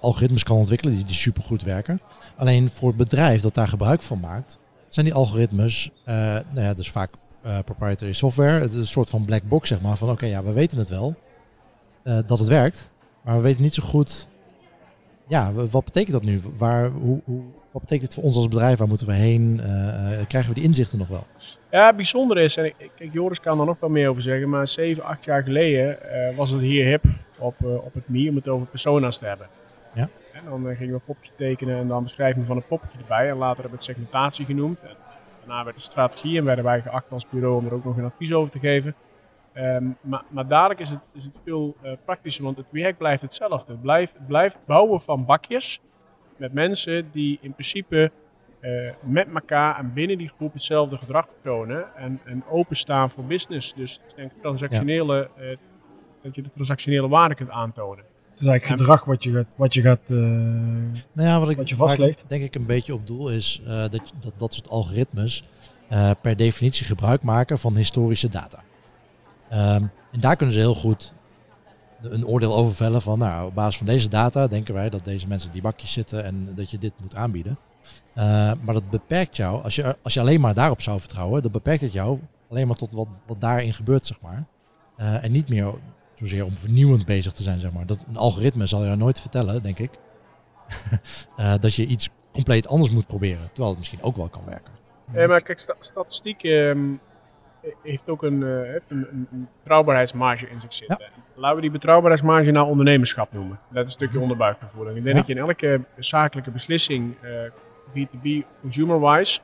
algoritmes 0.00 0.42
kan 0.42 0.56
ontwikkelen 0.56 0.94
die, 0.94 1.04
die 1.04 1.14
supergoed 1.14 1.62
werken. 1.62 2.00
Alleen 2.36 2.70
voor 2.70 2.88
het 2.88 2.96
bedrijf 2.96 3.40
dat 3.40 3.54
daar 3.54 3.68
gebruik 3.68 4.02
van 4.02 4.20
maakt, 4.20 4.58
zijn 4.88 5.06
die 5.06 5.14
algoritmes, 5.14 5.90
nou 6.04 6.60
ja, 6.60 6.74
dus 6.74 6.90
vaak 6.90 7.10
eh, 7.42 7.58
proprietary 7.64 8.12
software. 8.12 8.60
Het 8.60 8.72
is 8.72 8.78
een 8.78 8.86
soort 8.86 9.10
van 9.10 9.24
black 9.24 9.42
box, 9.42 9.68
zeg 9.68 9.80
maar. 9.80 9.96
Van 9.96 10.10
oké, 10.10 10.26
ja, 10.26 10.42
we 10.42 10.52
weten 10.52 10.78
het 10.78 10.88
wel 10.88 11.14
eh, 12.02 12.18
dat 12.26 12.38
het 12.38 12.48
werkt, 12.48 12.90
maar 13.22 13.36
we 13.36 13.42
weten 13.42 13.62
niet 13.62 13.74
zo 13.74 13.82
goed. 13.82 14.28
Ja, 15.28 15.52
wat 15.52 15.84
betekent 15.84 16.12
dat 16.12 16.22
nu? 16.22 16.40
Waar, 16.56 16.90
hoe, 16.90 17.20
hoe, 17.24 17.42
wat 17.70 17.82
betekent 17.82 18.00
dit 18.00 18.14
voor 18.14 18.24
ons 18.24 18.36
als 18.36 18.48
bedrijf? 18.48 18.78
Waar 18.78 18.88
moeten 18.88 19.06
we 19.06 19.12
heen? 19.12 19.60
Eh, 19.60 20.26
krijgen 20.26 20.48
we 20.48 20.54
die 20.54 20.64
inzichten 20.64 20.98
nog 20.98 21.08
wel? 21.08 21.26
Ja, 21.70 21.86
het 21.86 21.96
bijzondere 21.96 22.42
is, 22.42 22.56
en 22.56 22.64
ik, 22.64 22.74
kijk, 22.96 23.12
Joris 23.12 23.40
kan 23.40 23.60
er 23.60 23.66
nog 23.66 23.80
wel 23.80 23.90
meer 23.90 24.08
over 24.08 24.22
zeggen, 24.22 24.48
maar 24.48 24.68
7, 24.68 25.02
8 25.02 25.24
jaar 25.24 25.42
geleden 25.42 25.98
was 26.36 26.50
het 26.50 26.60
hier 26.60 26.84
hip 26.84 27.04
op, 27.38 27.54
op 27.64 27.94
het 27.94 28.08
MI 28.08 28.28
om 28.28 28.36
het 28.36 28.48
over 28.48 28.66
persona's 28.66 29.18
te 29.18 29.24
hebben. 29.24 29.46
Ja. 29.94 30.08
En 30.32 30.42
dan 30.44 30.76
gingen 30.76 30.88
we 30.88 30.92
een 30.92 31.14
popje 31.14 31.30
tekenen 31.36 31.78
en 31.78 31.88
dan 31.88 32.02
beschrijving 32.02 32.46
van 32.46 32.56
een 32.56 32.66
popje 32.66 32.98
erbij. 32.98 33.28
En 33.28 33.36
later 33.36 33.62
hebben 33.62 33.78
we 33.78 33.84
het 33.86 33.96
segmentatie 33.96 34.44
genoemd. 34.44 34.82
En 34.82 34.96
daarna 35.40 35.64
werd 35.64 35.76
de 35.76 35.82
strategie 35.82 36.38
en 36.38 36.44
werden 36.44 36.64
wij 36.64 36.80
geacht 36.80 37.12
als 37.12 37.28
bureau 37.28 37.56
om 37.56 37.66
er 37.66 37.74
ook 37.74 37.84
nog 37.84 37.96
een 37.96 38.04
advies 38.04 38.32
over 38.32 38.50
te 38.50 38.58
geven. 38.58 38.94
Ehm, 39.52 39.84
maar, 40.00 40.22
maar 40.28 40.48
dadelijk 40.48 40.80
is 40.80 40.90
het, 40.90 41.00
is 41.12 41.24
het 41.24 41.40
veel 41.44 41.76
eh, 41.82 41.92
praktischer, 42.04 42.44
want 42.44 42.56
het 42.56 42.66
werk 42.70 42.98
blijft 42.98 43.22
hetzelfde. 43.22 43.72
Het 43.72 43.82
blijft, 43.82 44.12
het 44.12 44.26
blijft 44.26 44.58
bouwen 44.66 45.00
van 45.00 45.24
bakjes 45.24 45.80
met 46.36 46.52
mensen 46.52 47.10
die 47.12 47.38
in 47.40 47.52
principe 47.52 48.10
eh, 48.60 48.92
met 49.00 49.28
elkaar 49.34 49.78
en 49.78 49.92
binnen 49.92 50.18
die 50.18 50.28
groep 50.28 50.52
hetzelfde 50.52 50.96
gedrag 50.96 51.26
vertonen 51.26 51.96
en, 51.96 52.20
en 52.24 52.44
openstaan 52.48 53.10
voor 53.10 53.24
business. 53.24 53.74
Dus 53.74 54.00
ik 54.08 54.16
denk 54.16 54.32
transactionele, 54.40 55.30
eh, 55.36 55.56
dat 56.22 56.34
je 56.34 56.42
de 56.42 56.50
transactionele 56.52 57.08
waarde 57.08 57.34
kunt 57.34 57.50
aantonen. 57.50 58.04
Het 58.40 58.48
is 58.48 58.54
eigenlijk 58.54 58.80
gedrag 58.80 59.04
wat 59.04 59.22
je 59.22 59.32
gaat, 59.32 59.46
wat 59.56 59.74
je 59.74 59.82
gaat 59.82 60.10
eh, 60.10 60.16
Nou 61.12 61.28
ja, 61.28 61.40
wat, 61.40 61.50
ik, 61.50 61.56
Wat 61.56 61.68
je 61.68 61.74
vastlegt. 61.74 62.24
denk 62.28 62.42
ik 62.42 62.54
een 62.54 62.66
beetje 62.66 62.94
op 62.94 63.06
doel 63.06 63.30
is 63.30 63.62
eh, 63.66 63.80
dat, 63.80 64.02
dat 64.20 64.32
dat 64.36 64.54
soort 64.54 64.68
algoritmes 64.68 65.44
eh, 65.88 66.10
per 66.22 66.36
definitie 66.36 66.86
gebruik 66.86 67.22
maken 67.22 67.58
van 67.58 67.76
historische 67.76 68.28
data. 68.28 68.62
Ehm, 69.48 69.84
en 70.12 70.20
daar 70.20 70.36
kunnen 70.36 70.54
ze 70.54 70.60
heel 70.60 70.74
goed 70.74 71.12
een 72.02 72.26
oordeel 72.26 72.56
over 72.56 72.74
vellen 72.74 73.02
van, 73.02 73.18
nou, 73.18 73.46
op 73.46 73.54
basis 73.54 73.76
van 73.76 73.86
deze 73.86 74.08
data 74.08 74.46
denken 74.46 74.74
wij 74.74 74.90
dat 74.90 75.04
deze 75.04 75.28
mensen 75.28 75.46
in 75.48 75.52
die 75.52 75.62
bakjes 75.62 75.92
zitten 75.92 76.24
en 76.24 76.52
dat 76.54 76.70
je 76.70 76.78
dit 76.78 76.92
moet 77.00 77.14
aanbieden. 77.14 77.58
Eh, 78.14 78.52
maar 78.60 78.74
dat 78.74 78.90
beperkt 78.90 79.36
jou, 79.36 79.62
als 79.62 79.74
je, 79.74 79.96
als 80.02 80.14
je 80.14 80.20
alleen 80.20 80.40
maar 80.40 80.54
daarop 80.54 80.82
zou 80.82 81.00
vertrouwen, 81.00 81.42
dan 81.42 81.50
beperkt 81.50 81.80
het 81.80 81.92
jou 81.92 82.18
alleen 82.48 82.66
maar 82.66 82.76
tot 82.76 82.92
wat, 82.92 83.08
wat 83.26 83.40
daarin 83.40 83.74
gebeurt, 83.74 84.06
zeg 84.06 84.20
maar. 84.20 84.44
Eh, 84.96 85.24
en 85.24 85.32
niet 85.32 85.48
meer 85.48 85.74
zozeer 86.20 86.44
om 86.44 86.56
vernieuwend 86.56 87.04
bezig 87.04 87.32
te 87.32 87.42
zijn, 87.42 87.60
zeg 87.60 87.72
maar. 87.72 87.86
Dat, 87.86 88.04
een 88.08 88.16
algoritme 88.16 88.66
zal 88.66 88.84
jou 88.84 88.96
nooit 88.96 89.20
vertellen, 89.20 89.62
denk 89.62 89.78
ik, 89.78 89.90
eh, 91.36 91.54
dat 91.60 91.74
je 91.74 91.86
iets 91.86 92.08
compleet 92.32 92.68
anders 92.68 92.90
moet 92.92 93.06
proberen. 93.06 93.46
Terwijl 93.46 93.68
het 93.68 93.78
misschien 93.78 94.02
ook 94.02 94.16
wel 94.16 94.28
kan 94.28 94.42
werken. 94.44 94.72
Eh, 95.12 95.28
maar 95.28 95.42
kijk, 95.42 95.58
sta- 95.58 95.74
statistiek 95.78 96.42
ehm, 96.42 96.88
heeft 97.82 98.08
ook 98.08 98.22
een, 98.22 98.42
eh, 98.42 98.70
heeft 98.72 98.90
een, 98.90 99.06
een, 99.30 99.48
betrouwbaarheidsmarge 99.58 100.48
in 100.48 100.60
zich 100.60 100.74
zitten. 100.74 100.98
Laten 101.34 101.56
we 101.56 101.62
die 101.62 101.70
betrouwbaarheidsmarge 101.70 102.50
nou 102.50 102.68
ondernemerschap 102.68 103.32
noemen. 103.32 103.58
Dat 103.68 103.76
is 103.78 103.84
een 103.84 103.90
stukje 103.90 104.20
onderbuikgevoel. 104.20 104.88
En 104.88 104.96
ik 104.96 105.02
denk 105.02 105.06
Ja. 105.14 105.20
dat 105.20 105.26
je 105.26 105.32
in 105.34 105.40
elke 105.40 105.84
zakelijke 105.98 106.50
beslissing, 106.50 107.14
eh, 107.22 107.30
B2B, 107.94 108.46
consumer-wise, 108.60 109.40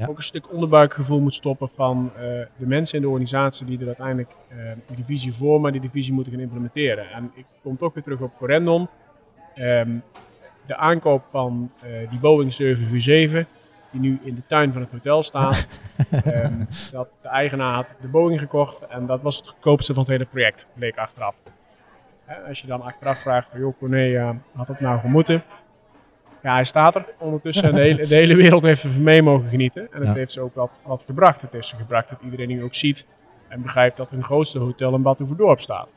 Ja. 0.00 0.06
ook 0.06 0.16
een 0.16 0.22
stuk 0.22 0.52
onderbuikgevoel 0.52 1.20
moet 1.20 1.34
stoppen 1.34 1.68
van 1.68 2.10
eh, 2.16 2.22
de 2.56 2.66
mensen 2.66 2.96
in 2.96 3.02
de 3.02 3.08
organisatie 3.08 3.66
die 3.66 3.80
er 3.80 3.86
uiteindelijk 3.86 4.36
eh, 4.48 4.56
die 4.86 4.96
divisie 4.96 5.34
vormen, 5.34 5.72
die 5.72 5.80
divisie 5.80 6.12
moeten 6.12 6.32
gaan 6.32 6.42
implementeren. 6.42 7.10
En 7.10 7.32
ik 7.34 7.44
kom 7.62 7.76
toch 7.76 7.94
weer 7.94 8.02
terug 8.02 8.20
op 8.20 8.36
Corendon. 8.36 8.88
Ehm, 9.54 9.98
de 10.66 10.76
aankoop 10.76 11.24
van 11.30 11.72
die 12.10 12.18
Boeing 12.18 12.54
747, 12.54 13.46
die 13.90 14.00
nu 14.00 14.18
in 14.22 14.34
de 14.34 14.42
tuin 14.46 14.72
van 14.72 14.82
het 14.82 14.90
hotel 14.90 15.22
staat. 15.22 15.66
Ehm, 16.10 16.64
dat 16.92 17.08
de 17.22 17.28
eigenaar 17.28 17.74
had 17.74 17.96
de 18.00 18.08
Boeing 18.08 18.40
gekocht 18.40 18.86
en 18.86 19.06
dat 19.06 19.22
was 19.22 19.36
het 19.36 19.48
goedkoopste 19.48 19.94
van 19.94 20.02
het 20.02 20.12
hele 20.12 20.24
project, 20.24 20.66
bleek 20.74 20.96
achteraf. 20.96 21.36
als 22.48 22.60
je 22.60 22.66
dan 22.66 22.82
achteraf 22.82 23.18
vraagt 23.18 23.48
van, 23.48 23.60
joh 23.60 23.78
Corné, 23.78 24.36
had 24.52 24.66
dat 24.66 24.80
nou 24.80 25.00
gemoeten? 25.00 25.42
Ja, 26.42 26.52
hij 26.54 26.64
staat 26.64 26.94
er 26.94 27.04
ondertussen 27.18 27.64
en 27.64 27.74
de 27.74 27.80
hele, 27.80 28.06
de 28.06 28.14
hele 28.14 28.34
wereld 28.34 28.62
heeft 28.62 28.82
er 28.82 29.02
mee 29.02 29.22
mogen 29.22 29.48
genieten. 29.48 29.88
En 29.92 30.06
het 30.06 30.16
heeft 30.16 30.32
ze 30.32 30.40
ook 30.40 30.54
wat, 30.54 30.70
wat 30.82 31.02
gebracht. 31.06 31.42
Het 31.42 31.52
heeft 31.52 31.66
ze 31.66 31.76
gebracht 31.76 32.08
dat 32.08 32.18
iedereen 32.24 32.48
nu 32.48 32.62
ook 32.62 32.74
ziet 32.74 33.06
en 33.48 33.62
begrijpt 33.62 33.96
dat 33.96 34.10
hun 34.10 34.24
grootste 34.24 34.58
hotel 34.58 34.94
in 34.94 35.02
Batuverdorp 35.02 35.60
staat. 35.60 35.88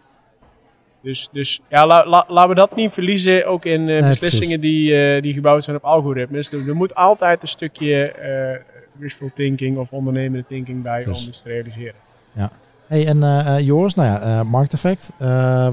Dus, 1.01 1.29
dus 1.31 1.61
ja, 1.69 1.85
laten 1.85 2.47
we 2.47 2.55
dat 2.55 2.75
niet 2.75 2.91
verliezen, 2.91 3.47
ook 3.47 3.65
in 3.65 3.87
uh, 3.87 4.07
beslissingen 4.07 4.59
die, 4.59 4.91
uh, 4.91 5.21
die 5.21 5.33
gebouwd 5.33 5.63
zijn 5.63 5.75
op 5.75 5.83
algoritmes. 5.83 6.51
Er, 6.51 6.67
er 6.67 6.75
moet 6.75 6.95
altijd 6.95 7.41
een 7.41 7.47
stukje 7.47 8.13
uh, 8.21 8.77
wishful 9.01 9.31
thinking 9.33 9.77
of 9.77 9.91
ondernemende 9.91 10.45
thinking 10.47 10.83
bij 10.83 11.03
dus. 11.03 11.21
om 11.21 11.27
iets 11.27 11.41
te 11.41 11.49
realiseren. 11.49 11.95
Ja. 12.31 12.51
Hey, 12.87 13.07
en 13.07 13.63
Joris, 13.63 13.95
nou 13.95 14.07
ja, 14.07 14.43
markteffect. 14.43 15.11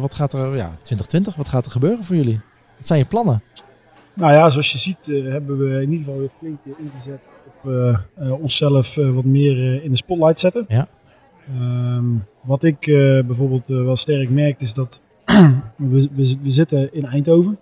wat 0.01 0.15
gaat 0.15 0.33
er, 0.33 0.57
ja, 0.57 0.71
2020, 0.83 1.35
wat 1.35 1.49
gaat 1.49 1.65
er 1.65 1.71
gebeuren 1.71 2.05
voor 2.05 2.17
jullie? 2.17 2.41
Wat 2.77 2.87
zijn 2.87 2.99
je 2.99 3.05
plannen? 3.05 3.43
Nou 4.21 4.33
ja, 4.33 4.51
zoals 4.51 4.73
je 4.73 4.79
ziet 4.79 5.07
hebben 5.07 5.59
we 5.59 5.83
in 5.83 5.91
ieder 5.91 5.99
geval 5.99 6.19
weer 6.19 6.31
flink 6.39 6.59
ingezet 6.79 7.21
op 7.63 8.41
onszelf 8.41 8.95
wat 8.95 9.25
meer 9.25 9.85
in 9.85 9.91
de 9.91 9.97
spotlight 9.97 10.39
zetten. 10.39 10.65
Ja. 10.69 10.89
Ehm, 11.49 12.05
wat 12.43 12.65
ik 12.65 12.79
bijvoorbeeld 13.27 13.67
wel 13.67 13.97
sterk 13.97 14.31
merk 14.31 14.61
is 14.61 14.75
dat 14.75 15.03
we, 15.25 16.09
we, 16.15 16.37
we, 16.43 16.51
zitten 16.51 16.95
in 16.95 17.05
Eindhoven. 17.05 17.59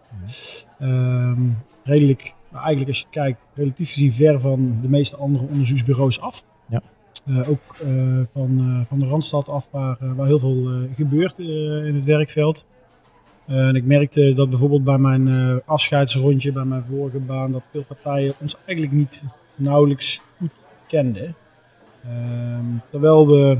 Um, 0.82 1.58
redelijk, 1.84 2.34
nou 2.50 2.64
eigenlijk 2.64 2.88
als 2.88 3.00
je 3.00 3.06
kijkt, 3.10 3.46
relatief 3.54 3.92
gezien 3.92 4.12
ver 4.12 4.40
van 4.40 4.78
de 4.80 4.88
meeste 4.88 5.16
andere 5.16 5.46
onderzoeksbureaus 5.46 6.20
af. 6.20 6.44
Ja. 6.68 6.82
Ook 7.46 7.76
van, 8.32 8.84
van 8.88 8.98
de 8.98 9.06
Randstad 9.06 9.48
af, 9.48 9.68
waar, 9.70 9.96
waar 10.16 10.26
heel 10.26 10.38
veel 10.38 10.86
gebeurt 10.94 11.38
in 11.38 11.94
het 11.94 12.04
werkveld. 12.04 12.66
En 13.48 13.74
ik 13.74 13.84
merkte 13.84 14.34
dat 14.34 14.50
bijvoorbeeld 14.50 14.84
bij 14.84 14.98
mijn 14.98 15.60
afscheidsrondje, 15.64 16.52
bij 16.52 16.64
mijn 16.64 16.84
vorige 16.86 17.18
baan, 17.18 17.52
dat 17.52 17.68
veel 17.72 17.84
partijen 17.84 18.32
ons 18.40 18.56
eigenlijk 18.64 18.96
niet 18.96 19.24
nauwelijks 19.54 20.20
goed 20.38 20.50
kenden. 20.86 21.34
Ehm, 22.04 22.64
terwijl 22.90 23.28
we 23.28 23.58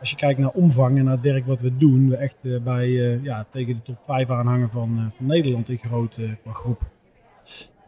als 0.00 0.10
je 0.10 0.16
kijkt 0.16 0.40
naar 0.40 0.50
omvang 0.50 0.98
en 0.98 1.04
naar 1.04 1.14
het 1.14 1.22
werk 1.22 1.46
wat 1.46 1.60
we 1.60 1.76
doen, 1.76 2.08
we 2.08 2.16
echt 2.16 2.36
uh, 2.42 2.60
bij 2.60 2.88
ja, 3.22 3.46
tegen 3.50 3.74
de 3.74 3.82
top 3.82 3.98
5 4.04 4.30
aanhangen 4.30 4.70
van, 4.70 5.10
van 5.16 5.26
Nederland 5.26 5.68
in 5.68 5.78
groot 5.78 6.20
qua 6.42 6.52
groep. 6.52 6.80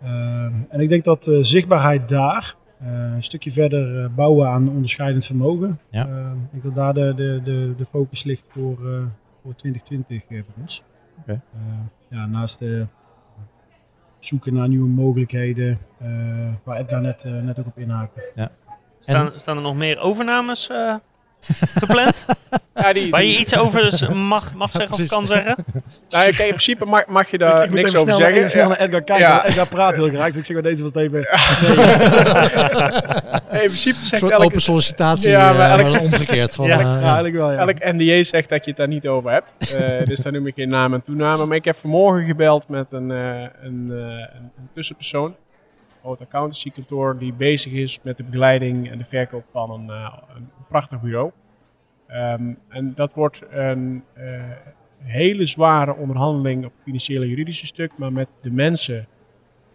Ehm, 0.02 0.52
en 0.68 0.80
ik 0.80 0.88
denk 0.88 1.04
dat 1.04 1.30
zichtbaarheid 1.40 2.08
daar, 2.08 2.54
een 2.80 3.22
stukje 3.22 3.52
verder 3.52 4.14
bouwen 4.14 4.48
aan 4.48 4.68
onderscheidend 4.68 5.26
vermogen, 5.26 5.80
ja. 5.90 6.06
Ehm, 6.06 6.36
ik 6.36 6.50
denk 6.50 6.62
dat 6.62 6.74
daar 6.74 6.94
de, 6.94 7.14
de, 7.14 7.40
de, 7.44 7.74
de 7.76 7.86
focus 7.86 8.24
ligt 8.24 8.46
voor, 8.48 8.78
voor 9.42 9.54
2020 9.54 10.24
voor 10.28 10.54
ons. 10.60 10.82
Okay. 11.20 11.40
Ehm, 11.54 12.18
ja, 12.18 12.26
naast 12.26 12.64
zoeken 14.18 14.54
naar 14.54 14.68
nieuwe 14.68 14.88
mogelijkheden, 14.88 15.78
waar 16.64 16.76
Edgar 16.76 17.00
net, 17.00 17.24
net 17.24 17.60
ook 17.60 17.66
op 17.66 17.78
inhaakte. 17.78 18.30
Ja. 18.34 18.50
Staan, 18.98 19.30
staan 19.34 19.56
er 19.56 19.62
nog 19.62 19.76
meer 19.76 19.98
overnames 19.98 20.70
gepland? 21.40 22.26
ja, 22.94 23.00
die, 23.02 23.10
Waar 23.10 23.24
je 23.24 23.38
iets 23.38 23.56
over 23.56 24.14
mag, 24.16 24.54
mag 24.54 24.70
zeggen 24.70 25.02
of 25.02 25.06
kan 25.06 25.26
zeggen? 25.26 25.56
Nou, 26.08 26.28
in 26.28 26.34
principe 26.34 26.84
mag, 26.84 27.06
mag 27.06 27.30
je 27.30 27.38
daar 27.38 27.64
ik, 27.64 27.70
niks 27.70 27.96
over 27.96 28.14
zeggen. 28.14 28.42
Ik 28.42 28.48
snel 28.48 28.68
naar 28.68 28.78
Edgar 28.78 29.02
kijken, 29.02 29.26
ja. 29.26 29.46
Edgar 29.46 29.68
praat 29.68 29.96
heel 29.96 30.08
graag, 30.08 30.26
dus 30.26 30.36
ik 30.36 30.44
zeg 30.44 30.54
maar 30.54 30.70
deze 30.70 30.82
was 30.82 30.94
even... 30.94 31.20
Nee. 33.50 33.62
in 33.62 33.66
principe 33.66 33.98
zegt 34.04 34.22
elke... 34.22 34.44
open 34.44 34.60
sollicitatie, 34.60 35.30
ja, 35.30 35.52
maar 35.52 35.80
elk, 35.80 35.94
uh, 35.94 36.02
omgekeerd. 36.02 36.54
Van, 36.54 36.66
ja, 36.66 36.80
uh, 36.80 37.02
eigenlijk 37.02 37.34
wel, 37.34 37.52
ja. 37.52 37.58
Elk 37.58 37.78
NDA 37.78 38.22
zegt 38.22 38.48
dat 38.48 38.64
je 38.64 38.70
het 38.70 38.78
daar 38.78 38.88
niet 38.88 39.06
over 39.06 39.30
hebt. 39.30 39.54
Uh, 39.72 40.06
dus 40.10 40.20
daar 40.20 40.32
noem 40.32 40.46
ik 40.46 40.54
geen 40.54 40.68
naam 40.68 40.94
en 40.94 41.02
toename. 41.02 41.46
Maar 41.46 41.56
ik 41.56 41.64
heb 41.64 41.76
vanmorgen 41.76 42.26
gebeld 42.26 42.68
met 42.68 42.92
een, 42.92 43.10
een, 43.10 43.50
een, 43.62 43.90
een 43.90 44.68
tussenpersoon 44.74 45.34
groot 46.00 46.20
accountancykantoor 46.20 47.18
die 47.18 47.32
bezig 47.32 47.72
is 47.72 47.98
met 48.02 48.16
de 48.16 48.24
begeleiding 48.24 48.90
en 48.90 48.98
de 48.98 49.04
verkoop 49.04 49.44
van 49.52 49.70
een, 49.70 49.86
uh, 49.86 50.12
een 50.36 50.50
prachtig 50.68 51.00
bureau. 51.00 51.30
Um, 52.14 52.58
en 52.68 52.92
dat 52.94 53.14
wordt 53.14 53.42
een 53.50 54.04
uh, 54.18 54.42
hele 55.02 55.46
zware 55.46 55.94
onderhandeling 55.94 56.64
op 56.64 56.72
het 56.72 56.82
financiële 56.84 57.28
juridische 57.28 57.66
stuk, 57.66 57.92
maar 57.96 58.12
met 58.12 58.28
de 58.40 58.50
mensen, 58.50 59.06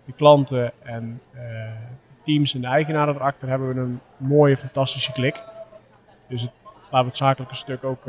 de 0.06 0.14
klanten 0.14 0.72
en 0.84 1.22
uh, 1.36 1.42
teams 2.24 2.54
en 2.54 2.62
de 2.62 2.68
eigenaren 2.68 3.16
erachter 3.16 3.48
hebben 3.48 3.74
we 3.74 3.80
een 3.80 4.00
mooie, 4.18 4.58
fantastische 4.58 5.12
klik. 5.12 5.44
Dus 6.30 6.42
het, 6.42 6.52
laten 6.82 7.00
we 7.00 7.06
het 7.06 7.18
zakelijke 7.18 7.56
stuk 7.56 7.84
ook 7.84 8.08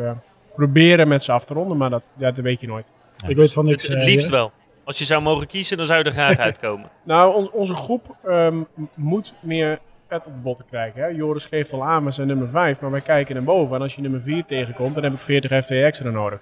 proberen 0.56 1.08
met 1.08 1.24
ze 1.24 1.32
af 1.32 1.44
te 1.44 1.54
ronden, 1.54 1.78
maar 1.78 1.90
dat, 1.90 2.02
ja, 2.16 2.30
dat 2.30 2.44
weet 2.44 2.60
je 2.60 2.66
nooit. 2.66 2.86
ik 3.26 3.36
weet 3.36 3.52
van 3.52 3.64
niks. 3.64 3.86
Het, 3.86 3.96
het 3.96 4.04
liefst 4.04 4.28
wel. 4.28 4.52
Als 4.84 4.98
je 4.98 5.04
zou 5.04 5.22
mogen 5.22 5.46
kiezen, 5.46 5.76
dan 5.76 5.86
zou 5.86 5.98
je 5.98 6.04
er 6.04 6.12
graag 6.12 6.38
uitkomen. 6.48 6.90
nou, 7.02 7.50
onze 7.52 7.74
groep 7.74 8.16
um, 8.26 8.66
moet 8.94 9.34
meer 9.40 9.78
pet 10.08 10.26
op 10.26 10.32
de 10.32 10.40
botten 10.40 10.66
krijgen. 10.66 11.02
Hè. 11.02 11.06
Joris 11.06 11.44
geeft 11.44 11.72
al 11.72 11.84
aan 11.84 12.04
met 12.04 12.14
zijn 12.14 12.26
nummer 12.26 12.48
5, 12.48 12.80
maar 12.80 12.90
wij 12.90 13.00
kijken 13.00 13.34
naar 13.34 13.44
boven. 13.44 13.76
En 13.76 13.82
als 13.82 13.94
je 13.94 14.00
nummer 14.00 14.20
4 14.20 14.44
tegenkomt, 14.44 14.94
dan 14.94 15.04
heb 15.04 15.12
ik 15.12 15.20
40 15.20 15.64
FTX 15.64 16.00
er 16.00 16.12
nodig. 16.12 16.40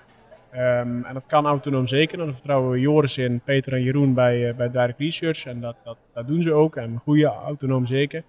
Um, 0.55 1.05
en 1.05 1.15
dat 1.15 1.23
kan 1.27 1.47
autonoom 1.47 1.87
zeker. 1.87 2.19
Dan 2.19 2.33
vertrouwen 2.33 2.71
we 2.71 2.81
Joris 2.81 3.19
in, 3.19 3.41
Peter 3.41 3.73
en 3.73 3.83
Jeroen 3.83 4.15
bij, 4.15 4.49
uh, 4.49 4.55
bij 4.55 4.71
Direct 4.71 4.99
Research. 4.99 5.47
En 5.47 5.61
dat, 5.61 5.77
dat, 5.85 5.97
dat 6.13 6.27
doen 6.27 6.43
ze 6.43 6.53
ook. 6.53 6.77
En 6.77 7.01
goede 7.03 7.27
autonoom 7.27 7.87
zeker. 7.87 8.23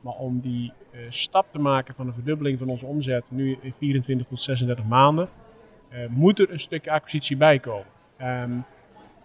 Maar 0.00 0.14
om 0.14 0.40
die 0.40 0.72
uh, 0.92 1.00
stap 1.08 1.46
te 1.50 1.58
maken 1.58 1.94
van 1.94 2.06
een 2.06 2.14
verdubbeling 2.14 2.58
van 2.58 2.68
onze 2.68 2.86
omzet, 2.86 3.24
nu 3.28 3.58
in 3.60 3.72
24 3.72 4.26
tot 4.26 4.40
36 4.40 4.84
maanden, 4.84 5.28
uh, 5.92 5.98
moet 6.08 6.38
er 6.38 6.50
een 6.50 6.60
stukje 6.60 6.90
acquisitie 6.90 7.36
bij 7.36 7.58
komen. 7.58 7.86
Um, 8.20 8.64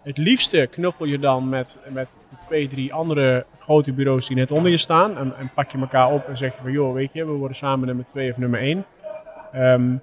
het 0.07 0.17
liefste 0.17 0.67
knuffel 0.71 1.05
je 1.05 1.19
dan 1.19 1.49
met, 1.49 1.77
met 1.87 2.07
twee, 2.45 2.69
drie 2.69 2.93
andere 2.93 3.45
grote 3.59 3.91
bureaus 3.91 4.27
die 4.27 4.35
net 4.35 4.51
onder 4.51 4.71
je 4.71 4.77
staan. 4.77 5.17
En, 5.17 5.33
en 5.37 5.51
pak 5.53 5.71
je 5.71 5.77
elkaar 5.77 6.11
op 6.11 6.27
en 6.27 6.37
zeg 6.37 6.55
je 6.55 6.61
van, 6.61 6.71
joh, 6.71 6.93
weet 6.93 7.09
je, 7.13 7.25
we 7.25 7.31
worden 7.31 7.57
samen 7.57 7.87
nummer 7.87 8.05
twee 8.11 8.31
of 8.31 8.37
nummer 8.37 8.59
één. 8.59 8.85
Um, 9.55 10.01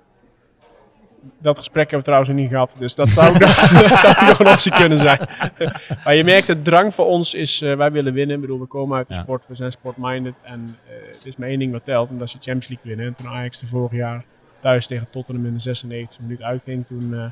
dat 1.38 1.58
gesprek 1.58 1.90
hebben 1.90 1.98
we 1.98 2.04
trouwens 2.04 2.30
nog 2.30 2.40
niet 2.40 2.50
gehad, 2.50 2.76
dus 2.78 2.94
dat 2.94 3.08
zou, 3.08 3.38
dat 3.88 3.98
zou 3.98 4.26
nog 4.26 4.38
een 4.38 4.48
optie 4.48 4.72
kunnen 4.72 4.98
zijn. 4.98 5.18
maar 6.04 6.14
je 6.14 6.24
merkt, 6.24 6.46
het 6.46 6.64
drang 6.64 6.94
voor 6.94 7.06
ons 7.06 7.34
is, 7.34 7.62
uh, 7.62 7.74
wij 7.74 7.92
willen 7.92 8.12
winnen. 8.12 8.34
Ik 8.34 8.40
bedoel, 8.40 8.60
we 8.60 8.66
komen 8.66 8.96
uit 8.96 9.08
de 9.08 9.14
sport, 9.14 9.42
we 9.46 9.54
zijn 9.54 9.72
sportminded 9.72 10.34
en 10.42 10.76
uh, 10.86 11.12
het 11.12 11.26
is 11.26 11.36
maar 11.36 11.48
één 11.48 11.58
ding 11.58 11.72
wat 11.72 11.84
telt. 11.84 12.10
En 12.10 12.18
dat 12.18 12.26
is 12.26 12.32
de 12.32 12.38
Champions 12.38 12.68
League 12.68 12.86
winnen. 12.88 13.06
En 13.06 13.14
toen 13.14 13.32
Ajax 13.32 13.58
de 13.58 13.66
vorig 13.66 13.92
jaar 13.92 14.24
thuis 14.60 14.86
tegen 14.86 15.06
Tottenham 15.10 15.46
in 15.46 15.54
de 15.54 15.60
96 15.60 16.20
minuut 16.20 16.42
uitging, 16.42 16.86
toen... 16.86 17.10
Uh, 17.12 17.24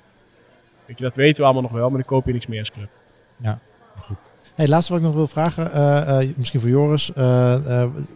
Weet 0.86 0.98
dat 0.98 1.14
weten 1.14 1.36
we 1.36 1.42
allemaal 1.42 1.62
nog 1.62 1.72
wel, 1.72 1.88
maar 1.88 1.98
dan 1.98 2.06
koop 2.06 2.26
je 2.26 2.32
niks 2.32 2.46
meer 2.46 2.58
als 2.58 2.70
club. 2.70 2.88
Ja, 3.36 3.58
goed. 4.00 4.16
Hey, 4.54 4.68
laatste 4.68 4.92
wat 4.92 5.00
ik 5.00 5.06
nog 5.06 5.16
wil 5.16 5.26
vragen, 5.26 5.70
uh, 5.74 6.20
uh, 6.20 6.36
misschien 6.36 6.60
voor 6.60 6.68
Joris. 6.68 7.10
Uh, 7.16 7.54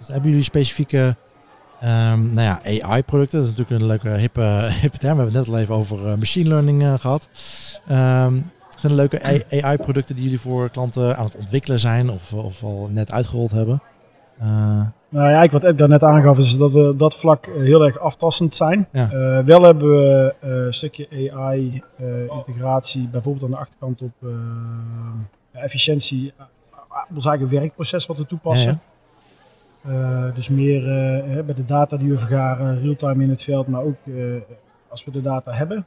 hebben 0.06 0.30
jullie 0.30 0.42
specifieke 0.42 1.16
um, 1.82 2.32
nou 2.34 2.40
ja, 2.40 2.60
AI-producten? 2.64 3.38
Dat 3.38 3.48
is 3.48 3.54
natuurlijk 3.56 3.80
een 3.80 3.86
leuke 3.86 4.08
hippe, 4.08 4.68
hippe 4.82 4.98
term. 4.98 5.16
We 5.16 5.22
hebben 5.22 5.38
het 5.40 5.46
net 5.46 5.54
al 5.54 5.60
even 5.60 5.74
over 5.74 6.18
machine 6.18 6.48
learning 6.48 7.00
gehad. 7.00 7.28
Um, 7.90 8.50
zijn 8.78 8.92
er 8.92 8.98
leuke 8.98 9.44
AI-producten 9.50 10.14
die 10.14 10.24
jullie 10.24 10.40
voor 10.40 10.70
klanten 10.70 11.16
aan 11.16 11.24
het 11.24 11.36
ontwikkelen 11.36 11.80
zijn 11.80 12.10
of, 12.10 12.32
of 12.32 12.62
al 12.62 12.88
net 12.90 13.12
uitgerold 13.12 13.50
hebben? 13.50 13.82
Nou 15.08 15.30
ja, 15.30 15.48
wat 15.48 15.64
Edgar 15.64 15.88
net 15.88 16.02
aangaf 16.02 16.38
is 16.38 16.58
dat 16.58 16.72
we 16.72 16.88
op 16.88 16.98
dat 16.98 17.16
vlak 17.16 17.46
eh, 17.46 17.54
heel 17.54 17.84
erg 17.84 17.98
aftastend 17.98 18.54
zijn. 18.54 18.88
Ja. 18.92 19.12
Uh, 19.12 19.44
wel 19.44 19.62
hebben 19.62 19.88
we 19.88 20.34
uh, 20.44 20.50
een 20.64 20.74
stukje 20.74 21.32
AI-integratie, 21.32 23.08
bijvoorbeeld 23.08 23.44
aan 23.44 23.50
de 23.50 23.56
achterkant 23.56 24.02
op 24.02 24.12
efficiëntie, 25.52 26.32
ons 27.14 27.26
eigen 27.26 27.48
werkproces 27.48 28.06
wat 28.06 28.18
we 28.18 28.26
toepassen. 28.26 28.80
Ja, 29.84 30.30
dus 30.30 30.48
meer 30.48 30.82
bij 31.44 31.54
de 31.54 31.64
data 31.64 31.96
die 31.96 32.10
we 32.10 32.18
vergaren, 32.18 32.80
real-time 32.82 33.22
in 33.22 33.30
het 33.30 33.42
veld, 33.42 33.68
maar 33.68 33.82
ook 33.82 33.96
als 34.88 35.04
we 35.04 35.10
de 35.10 35.20
data 35.20 35.52
hebben. 35.52 35.86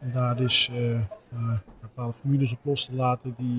en 0.00 0.10
daar 0.12 0.36
dus 0.36 0.70
bepaalde 1.80 2.12
formules 2.12 2.52
op 2.52 2.58
los 2.62 2.84
te 2.84 2.94
laten 2.94 3.34
die, 3.36 3.58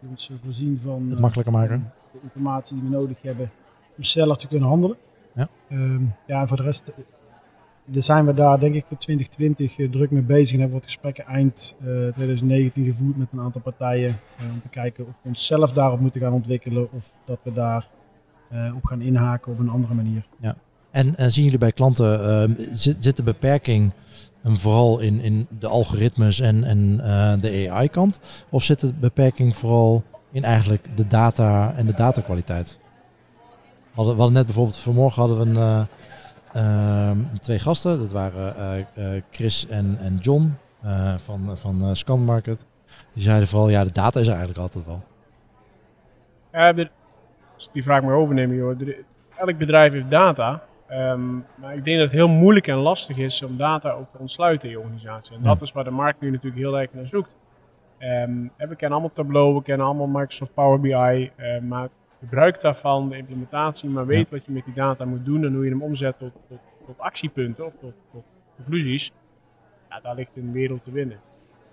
die 0.00 0.08
ons 0.10 0.32
voorzien 0.44 0.78
van... 0.78 1.10
Het 1.10 1.20
makkelijker 1.20 1.52
maken 1.52 1.92
de 2.14 2.20
informatie 2.22 2.76
die 2.76 2.88
we 2.90 2.96
nodig 2.96 3.22
hebben 3.22 3.50
om 3.96 4.02
sneller 4.02 4.36
te 4.36 4.48
kunnen 4.48 4.68
handelen. 4.68 4.96
Ja, 5.34 5.48
um, 5.70 6.14
ja 6.26 6.40
en 6.40 6.48
voor 6.48 6.56
de 6.56 6.62
rest 6.62 6.92
uh, 6.96 7.94
zijn 8.00 8.26
we 8.26 8.34
daar 8.34 8.60
denk 8.60 8.74
ik 8.74 8.86
voor 8.86 8.98
2020 8.98 9.78
uh, 9.78 9.90
druk 9.90 10.10
mee 10.10 10.22
bezig 10.22 10.52
en 10.52 10.60
hebben 10.60 10.76
wat 10.76 10.86
gesprekken 10.86 11.24
eind 11.26 11.76
uh, 11.78 11.86
2019 11.86 12.84
gevoerd 12.84 13.16
met 13.16 13.28
een 13.32 13.40
aantal 13.40 13.60
partijen 13.60 14.20
uh, 14.40 14.52
om 14.52 14.60
te 14.60 14.68
kijken 14.68 15.06
of 15.06 15.18
we 15.22 15.28
onszelf 15.28 15.72
daarop 15.72 16.00
moeten 16.00 16.20
gaan 16.20 16.32
ontwikkelen 16.32 16.92
of 16.92 17.14
dat 17.24 17.42
we 17.42 17.52
daar 17.52 17.88
uh, 18.52 18.76
op 18.76 18.84
gaan 18.84 19.00
inhaken 19.00 19.52
op 19.52 19.58
een 19.58 19.68
andere 19.68 19.94
manier. 19.94 20.26
Ja. 20.40 20.56
En 20.90 21.32
zien 21.32 21.44
jullie 21.44 21.58
bij 21.58 21.72
klanten, 21.72 22.24
ehm, 22.24 22.54
zit, 22.72 22.96
zit 23.00 23.16
de 23.16 23.22
beperking 23.22 23.92
En 24.44 24.56
vooral 24.56 24.98
in, 24.98 25.20
in 25.20 25.46
de 25.58 25.68
algoritmes 25.68 26.40
en, 26.40 26.64
en 26.64 27.00
eh, 27.00 27.40
de 27.40 27.70
AI-kant? 27.70 28.18
Of 28.50 28.62
zit 28.62 28.80
de 28.80 28.92
beperking 29.00 29.56
vooral 29.56 30.02
in 30.34 30.44
eigenlijk 30.44 30.96
de 30.96 31.06
data 31.06 31.72
en 31.76 31.86
de 31.86 31.94
datakwaliteit? 31.94 32.78
We 33.82 34.00
hadden, 34.00 34.14
we 34.14 34.18
hadden 34.20 34.36
net 34.36 34.46
bijvoorbeeld, 34.46 34.76
vanmorgen 34.76 35.20
hadden 35.22 35.38
we 35.54 35.60
een, 35.60 35.86
eh, 36.52 37.08
ehm, 37.10 37.18
twee 37.40 37.58
gasten. 37.58 37.98
Dat 37.98 38.12
waren 38.12 38.56
eh, 38.56 38.78
eh, 39.16 39.22
Chris 39.30 39.66
en, 39.66 39.98
en 40.00 40.16
John 40.16 40.54
van, 41.24 41.58
van 41.58 41.96
Scan 41.96 42.24
Market. 42.24 42.64
Die 43.12 43.22
zeiden 43.22 43.48
vooral, 43.48 43.68
ja, 43.68 43.84
de 43.84 43.92
data 43.92 44.20
is 44.20 44.26
er 44.26 44.32
eigenlijk 44.32 44.60
altijd 44.62 44.86
wel. 44.86 45.02
Ja, 46.52 46.72
de- 46.72 46.90
als 47.54 47.70
die 47.72 47.82
vraag 47.82 48.02
maar 48.02 48.14
overnemen, 48.14 48.56
joh. 48.56 48.80
Elk 49.36 49.58
bedrijf 49.58 49.92
heeft 49.92 50.10
data. 50.10 50.62
ehm, 50.88 51.34
maar 51.54 51.74
ik 51.76 51.84
denk 51.84 51.96
dat 51.98 52.06
het 52.06 52.12
heel 52.12 52.28
moeilijk 52.28 52.66
en 52.68 52.76
lastig 52.76 53.16
is 53.16 53.42
om 53.42 53.56
data 53.56 53.90
ook 53.90 54.12
te 54.12 54.18
ontsluiten 54.18 54.68
in 54.68 54.74
je 54.74 54.80
organisatie. 54.80 55.36
En 55.36 55.42
dat 55.42 55.62
is 55.62 55.72
waar 55.72 55.84
de 55.84 55.90
markt 55.90 56.20
nu 56.20 56.30
natuurlijk 56.30 56.56
heel 56.62 56.78
erg 56.78 56.92
naar 56.92 57.06
zoekt. 57.06 57.34
Ehm, 58.04 58.48
en 58.56 58.68
we 58.68 58.76
kennen 58.76 58.98
allemaal 58.98 59.12
Tableau, 59.14 59.54
we 59.54 59.62
kennen 59.62 59.86
allemaal 59.86 60.06
Microsoft 60.06 60.54
Power 60.54 60.80
BI. 60.80 61.30
eh, 61.36 61.58
maar 61.60 61.88
gebruik 62.18 62.60
daarvan, 62.60 63.08
de 63.08 63.16
implementatie, 63.16 63.88
maar 63.88 64.06
weet 64.06 64.30
wat 64.30 64.44
je 64.44 64.52
met 64.52 64.64
die 64.64 64.74
data 64.74 65.04
moet 65.04 65.24
doen 65.24 65.44
en 65.44 65.54
hoe 65.54 65.64
je 65.64 65.70
hem 65.70 65.82
omzet 65.82 66.18
tot, 66.18 66.32
tot, 66.48 66.58
tot 66.86 66.98
actiepunten 66.98 67.66
of 67.66 67.72
tot, 67.80 67.92
tot 68.12 68.22
conclusies. 68.56 69.12
Ja, 69.90 70.00
daar 70.00 70.14
ligt 70.14 70.30
een 70.36 70.52
wereld 70.52 70.84
te 70.84 70.90
winnen. 70.90 71.20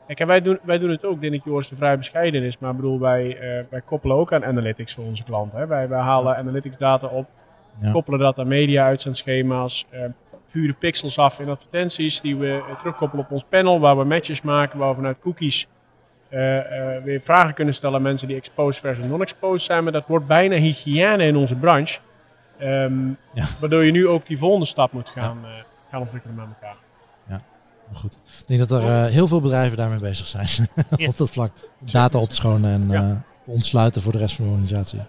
Kijk, 0.07 0.19
en 0.19 0.27
wij 0.27 0.41
doen, 0.41 0.59
wij 0.63 0.79
doen 0.79 0.89
het 0.89 1.05
ook. 1.05 1.15
Ik 1.15 1.21
denk 1.21 1.33
dat 1.33 1.43
Joris 1.43 1.71
er 1.71 1.77
vrij 1.77 1.97
bescheiden 1.97 2.43
is. 2.43 2.59
Maar 2.59 2.69
ik 2.69 2.75
bedoel, 2.75 2.99
wij, 2.99 3.37
eh, 3.37 3.65
wij 3.69 3.81
koppelen 3.81 4.17
ook 4.17 4.33
aan 4.33 4.45
analytics 4.45 4.93
voor 4.93 5.05
onze 5.05 5.23
klanten. 5.23 5.59
Hè. 5.59 5.67
Wij, 5.67 5.87
wij 5.87 6.01
halen 6.01 6.37
analytics 6.37 6.77
data 6.77 7.07
op. 7.07 7.29
Ja. 7.81 7.91
Koppelen 7.91 8.19
dat 8.19 8.39
aan 8.39 8.47
media 8.47 8.85
uitzendschema's. 8.85 9.85
eh 9.89 10.03
vuren 10.45 10.75
pixels 10.77 11.19
af 11.19 11.39
in 11.39 11.49
advertenties 11.49 12.21
die 12.21 12.35
we 12.37 12.63
terugkoppelen 12.77 13.25
op 13.25 13.31
ons 13.31 13.45
panel. 13.49 13.79
Waar 13.79 13.97
we 13.97 14.03
matches 14.03 14.41
maken. 14.41 14.79
Waar 14.79 14.89
we 14.89 14.95
vanuit 14.95 15.19
cookies 15.19 15.67
weer 17.03 17.21
vragen 17.23 17.53
kunnen 17.53 17.73
stellen 17.73 17.95
aan 17.95 18.01
mensen 18.01 18.27
die 18.27 18.37
exposed 18.37 18.81
versus 18.81 19.05
non-exposed 19.05 19.61
zijn. 19.61 19.83
Maar 19.83 19.91
dat 19.91 20.07
wordt 20.07 20.27
bijna 20.27 20.55
hygiëne 20.55 21.23
in 21.23 21.35
onze 21.35 21.55
branche. 21.55 21.99
Ehm, 22.57 23.07
Ja. 23.33 23.45
Waardoor 23.59 23.83
je 23.83 23.91
nu 23.91 24.07
ook 24.07 24.25
die 24.27 24.37
volgende 24.37 24.65
stap 24.65 24.91
moet 24.91 25.09
gaan, 25.09 25.37
eh, 25.43 25.49
gaan 25.91 26.01
ontwikkelen 26.01 26.35
met 26.35 26.45
elkaar. 26.45 26.75
Maar 27.91 27.99
goed, 27.99 28.13
ik 28.13 28.47
denk 28.47 28.59
dat 28.69 28.71
er 28.81 28.87
eh, 28.87 29.05
heel 29.05 29.27
veel 29.27 29.41
bedrijven 29.41 29.77
daarmee 29.77 29.99
bezig 29.99 30.27
zijn. 30.27 30.47
Ja. 30.97 31.07
op 31.07 31.17
dat 31.17 31.31
vlak. 31.31 31.51
Data 31.79 32.19
op 32.19 32.29
te 32.29 32.35
schonen 32.35 32.71
en 32.73 32.89
Ja. 32.89 33.01
eh, 33.09 33.15
ontsluiten 33.45 34.01
voor 34.01 34.11
de 34.11 34.17
rest 34.17 34.35
van 34.35 34.45
de 34.45 34.51
organisatie. 34.51 34.99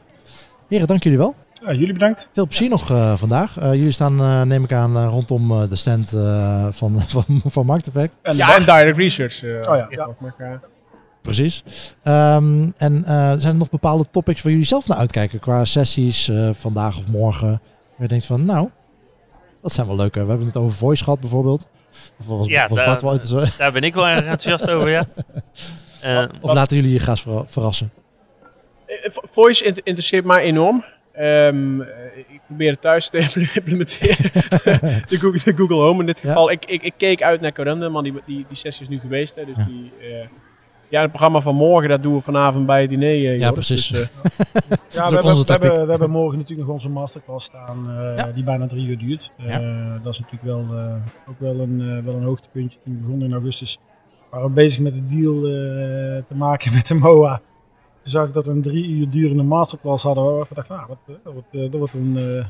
Heren, 0.68 0.87
dank 0.87 1.02
jullie 1.02 1.18
wel. 1.18 1.35
Ja, 1.64 1.72
jullie 1.72 1.92
bedankt. 1.92 2.28
Veel 2.32 2.46
plezier 2.46 2.68
nog 2.68 2.90
eh, 2.90 3.16
vandaag. 3.16 3.58
Eh, 3.58 3.74
jullie 3.74 3.90
staan, 3.90 4.20
eh, 4.20 4.42
neem 4.42 4.64
ik 4.64 4.72
aan, 4.72 4.96
eh, 4.96 5.06
rondom 5.08 5.50
eh, 5.62 5.68
de 5.68 5.76
stand 5.76 6.12
eh, 6.12 6.66
van, 6.70 7.00
van, 7.16 7.24
van 7.44 7.66
Markt 7.66 7.87
Effect. 7.87 8.14
En 8.22 8.37
Ja, 8.37 8.56
en 8.56 8.62
direct 8.64 8.96
research. 8.96 9.42
eh, 9.42 9.70
Oh 9.72 9.76
ja, 9.76 9.87
ja. 9.90 10.61
Precies. 11.22 11.62
Ehm, 12.02 12.70
en 12.76 13.04
eh, 13.04 13.32
zijn 13.37 13.52
er 13.52 13.58
nog 13.58 13.70
bepaalde 13.70 14.04
topics 14.11 14.42
waar 14.42 14.52
jullie 14.52 14.66
zelf 14.66 14.88
naar 14.88 14.98
uitkijken 14.98 15.38
qua 15.38 15.64
sessies 15.64 16.28
eh, 16.28 16.50
vandaag 16.52 16.98
of 16.98 17.08
morgen? 17.08 17.48
Waar 17.48 17.61
je 17.98 18.08
denkt 18.08 18.24
van, 18.26 18.44
nou, 18.44 18.68
dat 19.62 19.72
zijn 19.72 19.87
wel 19.87 19.96
leuke. 19.96 20.22
We 20.22 20.28
hebben 20.28 20.46
het 20.46 20.56
over 20.56 20.76
voice 20.76 21.04
gehad 21.04 21.20
bijvoorbeeld. 21.20 21.66
Of 22.20 22.26
was, 22.26 22.46
Ja, 22.46 22.68
was 22.68 22.78
daar- 22.78 23.00
wel? 23.30 23.44
Daar 23.58 23.72
ben 23.72 23.82
ik 23.82 23.94
wel 23.94 24.06
erg 24.08 24.18
enthousiast 24.18 24.70
over, 24.70 24.88
ja. 24.90 25.04
Eh, 26.02 26.24
Of 26.40 26.52
laten 26.52 26.76
jullie 26.76 26.92
je 26.92 26.98
graag 26.98 27.20
verra- 27.20 27.44
verrassen? 27.46 27.90
Vo- 28.87 29.22
Voice 29.30 29.64
int- 29.64 29.78
interesseert 29.78 30.24
mij 30.24 30.42
enorm. 30.42 30.85
Ehm, 31.12 31.80
eh, 31.80 31.88
ik 32.16 32.40
probeer 32.46 32.70
het 32.70 32.80
thuis 32.80 33.08
te 33.08 33.18
implementeren. 33.54 34.30
de, 35.08 35.18
Google, 35.18 35.40
de 35.44 35.56
Google 35.56 35.76
Home 35.76 36.00
in 36.00 36.06
dit 36.06 36.20
Ja. 36.20 36.28
geval. 36.28 36.50
Ik, 36.50 36.64
ik, 36.64 36.82
ik 36.82 36.92
keek 36.96 37.22
uit 37.22 37.40
naar 37.40 37.52
Corendon, 37.52 37.92
maar 37.92 38.02
die, 38.02 38.12
die, 38.26 38.44
die 38.48 38.56
sessie 38.56 38.82
is 38.82 38.88
nu 38.88 38.98
geweest. 39.00 39.35
Hè, 39.35 39.44
dus 39.44 39.56
Ja. 39.56 39.64
die, 39.64 39.92
eh, 40.00 40.26
ja, 40.92 41.00
het 41.00 41.11
programma 41.11 41.40
van 41.40 41.55
morgen, 41.55 41.88
dat 41.88 42.02
doen 42.02 42.14
we 42.14 42.20
vanavond 42.20 42.66
bij 42.66 42.81
het 42.81 42.90
diner. 42.90 43.09
eh, 43.09 43.38
Ja, 43.38 43.50
precies. 43.52 43.88
Dus, 43.88 44.00
eh, 44.02 44.09
Ja, 44.90 45.09
we 45.09 45.14
hebben, 45.14 45.35
we, 45.37 45.52
hebben, 45.52 45.85
we 45.85 45.90
hebben 45.90 46.11
morgen 46.11 46.38
natuurlijk 46.38 46.66
nog 46.66 46.76
onze 46.76 46.88
masterclass 46.88 47.46
staan, 47.46 47.90
eh, 47.90 48.16
Ja. 48.16 48.33
die 48.33 48.44
bijna 48.44 48.66
drie 48.66 48.87
uur 48.87 48.98
duurt. 48.98 49.33
Ja. 49.37 49.61
Eh, 49.61 49.92
dat 50.02 50.12
is 50.12 50.20
natuurlijk 50.20 50.42
wel, 50.42 50.78
eh, 50.78 50.94
ook 51.28 51.38
wel 51.40 51.61
een, 51.61 51.81
eh, 51.81 52.05
wel 52.05 52.14
een 52.14 52.22
hoogtepuntje. 52.24 52.78
Toen 52.85 53.00
begonnen 53.00 53.26
in 53.28 53.33
augustus 53.35 53.78
waren 54.31 54.46
we 54.46 54.52
bezig 54.52 54.81
met 54.83 54.94
de 54.94 55.02
deal 55.16 55.35
eh, 55.37 56.22
te 56.26 56.35
maken 56.35 56.72
met 56.72 56.87
de 56.87 56.94
MOA. 56.94 57.37
Toen 58.02 58.12
zag 58.12 58.26
ik 58.26 58.33
dat 58.35 58.46
we 58.46 58.52
een 58.52 58.62
drie 58.62 58.88
uur 58.88 59.11
durende 59.11 59.42
masterclass 59.42 60.05
hadden. 60.05 60.24
Waar 60.24 60.35
we 60.35 60.40
even 60.40 60.55
dachten, 60.55 60.76
nou, 60.76 60.88
dat, 60.88 60.98
eh, 61.07 61.14
dat, 61.24 61.33
wordt, 61.33 61.52
dat 61.52 61.81
wordt 61.81 61.94
een... 61.94 62.16
eh, 62.16 62.44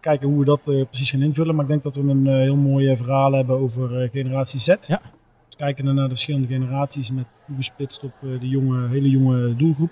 kijken 0.00 0.28
hoe 0.28 0.38
we 0.38 0.44
dat 0.44 0.68
eh, 0.68 0.84
precies 0.90 1.10
gaan 1.10 1.22
invullen. 1.22 1.54
Maar 1.54 1.64
ik 1.64 1.70
denk 1.70 1.82
dat 1.82 1.96
we 1.96 2.02
een 2.10 2.26
eh, 2.26 2.34
heel 2.34 2.56
mooi 2.56 2.96
verhaal 2.96 3.32
hebben 3.32 3.58
over 3.58 4.02
eh, 4.02 4.10
generatie 4.10 4.60
Z. 4.60 4.66
Ja. 4.86 5.00
Kijken 5.56 5.84
naar 5.84 5.94
de 5.94 6.08
verschillende 6.08 6.48
generaties 6.48 7.10
met 7.10 7.26
toegesplitst 7.46 8.04
op 8.04 8.12
eh, 8.22 8.40
de 8.40 8.48
jonge, 8.48 8.88
hele 8.88 9.10
jonge 9.10 9.56
doelgroep. 9.56 9.90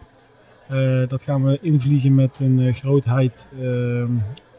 Eh, 0.72 1.08
dat 1.08 1.22
gaan 1.22 1.44
we 1.44 1.58
invliegen 1.60 2.14
met 2.14 2.40
een 2.40 2.60
eh, 2.60 2.74
grootheid 2.74 3.48
eh, 3.60 4.02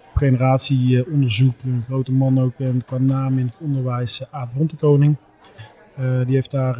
op 0.09 0.15
generatieonderzoek. 0.15 1.55
Een 1.63 1.83
grote 1.87 2.11
man 2.11 2.41
ook 2.41 2.59
en 2.59 2.83
qua 2.85 2.97
naam 2.97 3.37
in 3.39 3.45
het 3.45 3.57
onderwijs, 3.59 4.31
Aad 4.31 4.53
Bontekoning. 4.53 5.15
Die 6.25 6.35
heeft 6.35 6.51
daar 6.51 6.79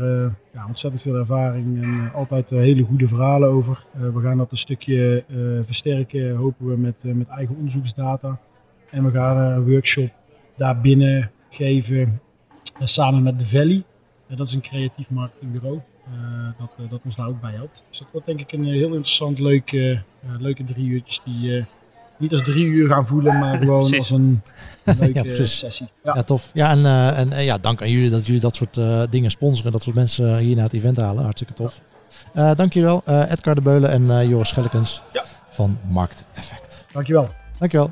ja, 0.53 0.65
ontzettend 0.67 1.01
veel 1.01 1.15
ervaring 1.15 1.83
en 1.83 2.11
altijd 2.13 2.49
hele 2.49 2.83
goede 2.83 3.07
verhalen 3.07 3.49
over. 3.49 3.85
We 4.13 4.21
gaan 4.21 4.37
dat 4.37 4.51
een 4.51 4.57
stukje 4.57 5.23
versterken, 5.61 6.35
hopen 6.35 6.67
we, 6.67 6.77
met, 6.77 7.03
met 7.15 7.27
eigen 7.27 7.55
onderzoeksdata. 7.55 8.39
En 8.89 9.03
we 9.03 9.11
gaan 9.11 9.37
een 9.37 9.69
workshop 9.69 10.09
daarbinnen 10.55 11.31
geven 11.49 12.21
samen 12.79 13.23
met 13.23 13.39
The 13.39 13.47
Valley. 13.47 13.83
Dat 14.35 14.47
is 14.47 14.53
een 14.53 14.61
creatief 14.61 15.09
marketingbureau 15.09 15.79
eh, 16.05 16.13
dat, 16.59 16.69
eh, 16.77 16.89
dat 16.89 16.99
ons 17.05 17.15
daar 17.15 17.27
ook 17.27 17.41
bij 17.41 17.51
helpt. 17.51 17.83
Dus 17.89 17.99
dat 17.99 18.07
wordt 18.11 18.27
denk 18.27 18.39
ik 18.39 18.51
een 18.51 18.63
eh, 18.65 18.71
heel 18.71 18.87
interessant, 18.87 19.39
leuk, 19.39 19.71
leuke 20.39 20.63
drie 20.63 20.85
uurtjes 20.87 21.21
die 21.25 21.57
eh, 21.57 21.63
niet 22.17 22.31
als 22.31 22.41
drie 22.41 22.65
uur 22.65 22.87
gaan 22.89 23.07
voelen, 23.07 23.39
maar 23.39 23.57
gewoon 23.63 23.77
Precies. 23.79 23.97
als 23.97 24.09
een 24.09 24.41
leuke 24.99 25.35
Ja, 25.37 25.45
sessie. 25.45 25.87
Ja, 26.03 26.15
Ja. 26.15 26.23
tof. 26.23 26.49
Ja, 26.53 26.69
en, 26.69 26.85
eh, 26.85 27.19
en 27.19 27.43
ja, 27.43 27.57
dank 27.57 27.81
aan 27.81 27.89
jullie 27.89 28.09
dat 28.09 28.25
jullie 28.25 28.41
dat 28.41 28.55
soort 28.55 28.77
eh, 28.77 29.01
dingen 29.09 29.31
sponsoren. 29.31 29.71
Dat 29.71 29.81
soort 29.81 29.95
mensen 29.95 30.37
hier 30.37 30.55
naar 30.55 30.63
het 30.65 30.73
event 30.73 30.97
halen. 30.97 31.23
Hartstikke 31.23 31.53
tof. 31.53 31.81
Eh 32.33 32.51
dank 32.55 32.73
jullie 32.73 32.87
wel. 32.89 33.01
Eh, 33.05 33.31
Edgar 33.31 33.55
de 33.55 33.61
Beulen 33.61 33.89
en 33.89 34.11
eh, 34.11 34.29
Joris 34.29 34.47
Schellekens 34.47 35.01
Ja. 35.13 35.23
van 35.49 35.77
Markt 35.89 36.23
Effect. 36.33 36.85
Dankjewel. 36.91 37.27
Dankjewel. 37.59 37.91